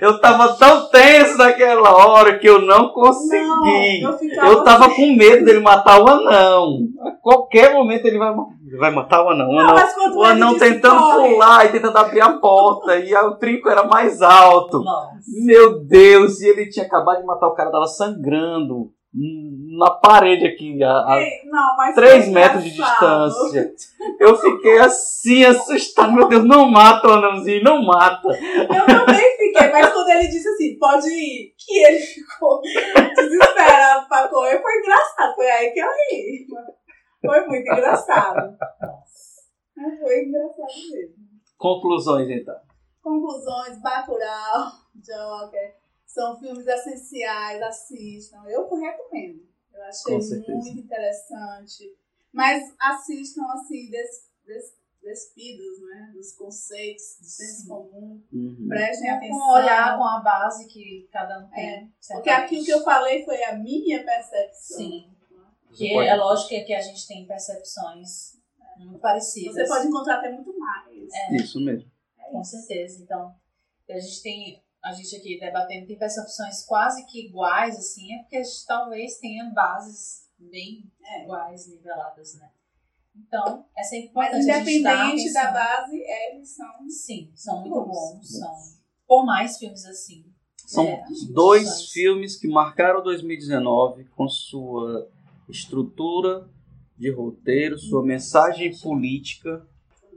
[0.00, 4.00] Eu tava tão tenso naquela hora que eu não consegui.
[4.02, 4.96] Não, eu Eu tava assim.
[4.96, 6.78] com medo dele matar o anão.
[7.06, 8.32] A qualquer momento ele vai,
[8.78, 9.48] vai matar o anão.
[9.50, 11.28] O Não, anão, o anão tentando corre.
[11.30, 12.96] pular e tentando abrir a porta.
[12.98, 14.80] e o trinco era mais alto.
[14.82, 15.12] Nossa.
[15.44, 18.90] Meu Deus, e ele tinha acabado de matar o cara, tava sangrando
[19.78, 20.82] na parede aqui.
[20.82, 23.70] A, a Não, mas 3 foi metros de distância.
[24.18, 26.12] Eu fiquei assim, assustado.
[26.12, 28.28] Meu Deus, não mata o anãozinho, não mata.
[28.30, 34.28] Eu também fiquei, mas quando ele disse assim, pode ir, que ele ficou desesperado pra
[34.28, 35.34] correr, foi engraçado.
[35.34, 36.46] Foi aí que eu ri.
[37.20, 38.56] Foi muito engraçado.
[40.00, 41.14] Foi engraçado mesmo.
[41.56, 42.60] Conclusões, então.
[43.00, 45.76] Conclusões, Bacurau, Joker,
[46.06, 48.42] são filmes essenciais, assistam.
[48.46, 49.42] Eu recomendo.
[49.72, 50.16] Eu achei
[50.48, 51.96] muito interessante.
[52.32, 56.10] Mas assistam, assim, des, des, despidos, né?
[56.14, 58.22] Dos conceitos, do senso comum.
[58.32, 58.66] Uhum.
[58.68, 59.38] Prestem atenção.
[59.38, 61.64] Com olhar com a base que cada um tem.
[61.68, 64.76] É, Porque aquilo que eu falei foi a minha percepção.
[64.78, 65.10] Sim.
[65.70, 68.38] Você Que pode- é lógico que a gente tem percepções
[68.78, 69.54] muito parecidas.
[69.54, 71.08] Você pode encontrar até muito mais.
[71.12, 71.36] É.
[71.36, 71.90] Isso mesmo.
[72.30, 73.02] Com certeza.
[73.02, 73.34] Então,
[73.90, 78.36] a gente tem, a gente aqui debatendo, tem percepções quase que iguais, assim, é porque
[78.36, 81.22] a gente talvez tenha bases bem É.
[81.24, 82.50] iguais, niveladas, né?
[83.14, 86.88] Então, é sempre Mas importante dar independente da base, eles são.
[86.88, 87.86] Sim, são muito Bons.
[87.86, 88.38] bons.
[88.38, 88.50] São,
[89.06, 90.24] por mais filmes assim.
[90.66, 95.08] São É, dois filmes que marcaram 2019 com sua
[95.48, 96.48] estrutura
[96.96, 99.66] de roteiro, sua mensagem política,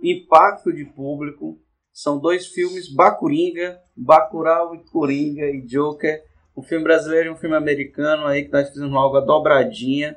[0.02, 1.60] impacto de público.
[1.91, 6.24] São dois filmes, Bacuringa, Bacurau e Coringa e Joker.
[6.56, 10.16] Um filme brasileiro e um filme americano aí que nós fizemos logo a dobradinha,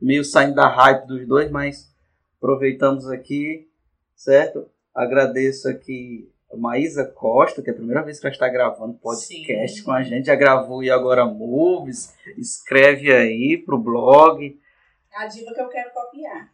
[0.00, 1.94] meio saindo da hype dos dois, mas
[2.46, 3.68] aproveitamos aqui,
[4.14, 4.70] certo?
[4.94, 9.78] Agradeço aqui a Maísa Costa, que é a primeira vez que ela está gravando podcast
[9.78, 9.84] Sim.
[9.84, 14.56] com a gente, já gravou e agora movies, escreve aí pro blog,
[15.12, 16.52] A diva que eu quero copiar.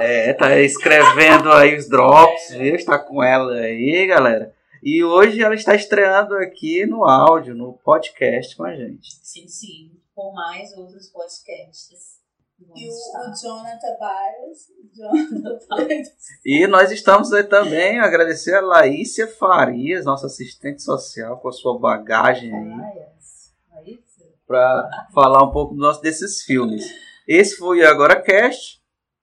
[0.00, 2.74] é, tá escrevendo aí os drops, viu?
[2.74, 4.52] Está com ela aí, galera.
[4.82, 9.08] E hoje ela está estreando aqui no áudio, no podcast com a gente.
[9.22, 9.92] Sim, sim.
[10.14, 12.18] Por mais outros podcasts.
[12.60, 14.72] E o, o Jonathan Byers.
[14.92, 16.02] Jonathan.
[16.44, 21.78] E nós estamos aí também agradecer a Laícia Farias, nossa assistente social, com a sua
[21.78, 24.00] bagagem aí,
[24.46, 26.84] para falar um pouco do nosso, desses filmes.
[27.28, 28.82] Esse foi o Agora Cast.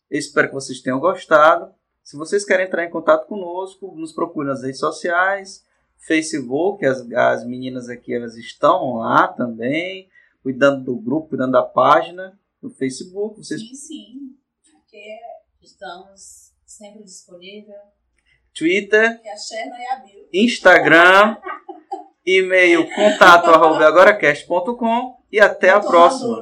[0.10, 1.74] Eu espero que vocês tenham gostado.
[2.04, 5.66] Se vocês querem entrar em contato conosco, nos procure nas redes sociais,
[5.98, 10.08] Facebook, as, as meninas aqui elas estão lá também,
[10.42, 13.38] cuidando do grupo, cuidando da página no Facebook.
[13.38, 14.38] Vocês Sim, sim.
[14.72, 15.20] Porque
[15.62, 17.76] Estamos sempre disponíveis.
[18.54, 20.30] Twitter, e Bill.
[20.32, 21.38] Instagram,
[22.26, 26.40] e-mail contato arroba agoracast.com e até a próxima.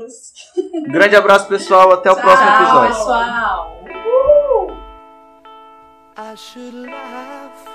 [0.74, 1.92] Um grande abraço, pessoal.
[1.94, 2.96] Até o próximo Tchau, episódio.
[2.96, 3.84] pessoal.
[6.16, 7.68] I should laugh,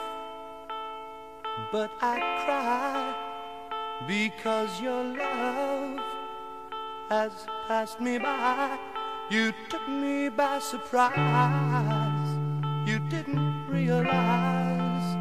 [1.72, 3.14] but I cry
[4.06, 6.07] because your love
[7.08, 7.32] has
[7.66, 8.78] passed me by.
[9.30, 12.38] You took me by surprise.
[12.86, 15.16] You didn't realize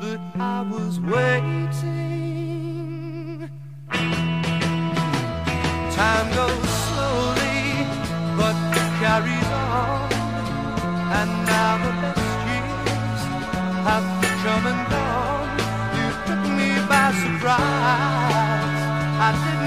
[0.00, 2.10] that I was waiting.
[5.92, 7.86] Time goes slowly,
[8.36, 10.12] but it carries on.
[11.18, 13.22] And now the best years
[13.86, 14.06] have
[14.42, 15.50] come and gone.
[15.98, 18.82] You took me by surprise.
[19.24, 19.61] I didn't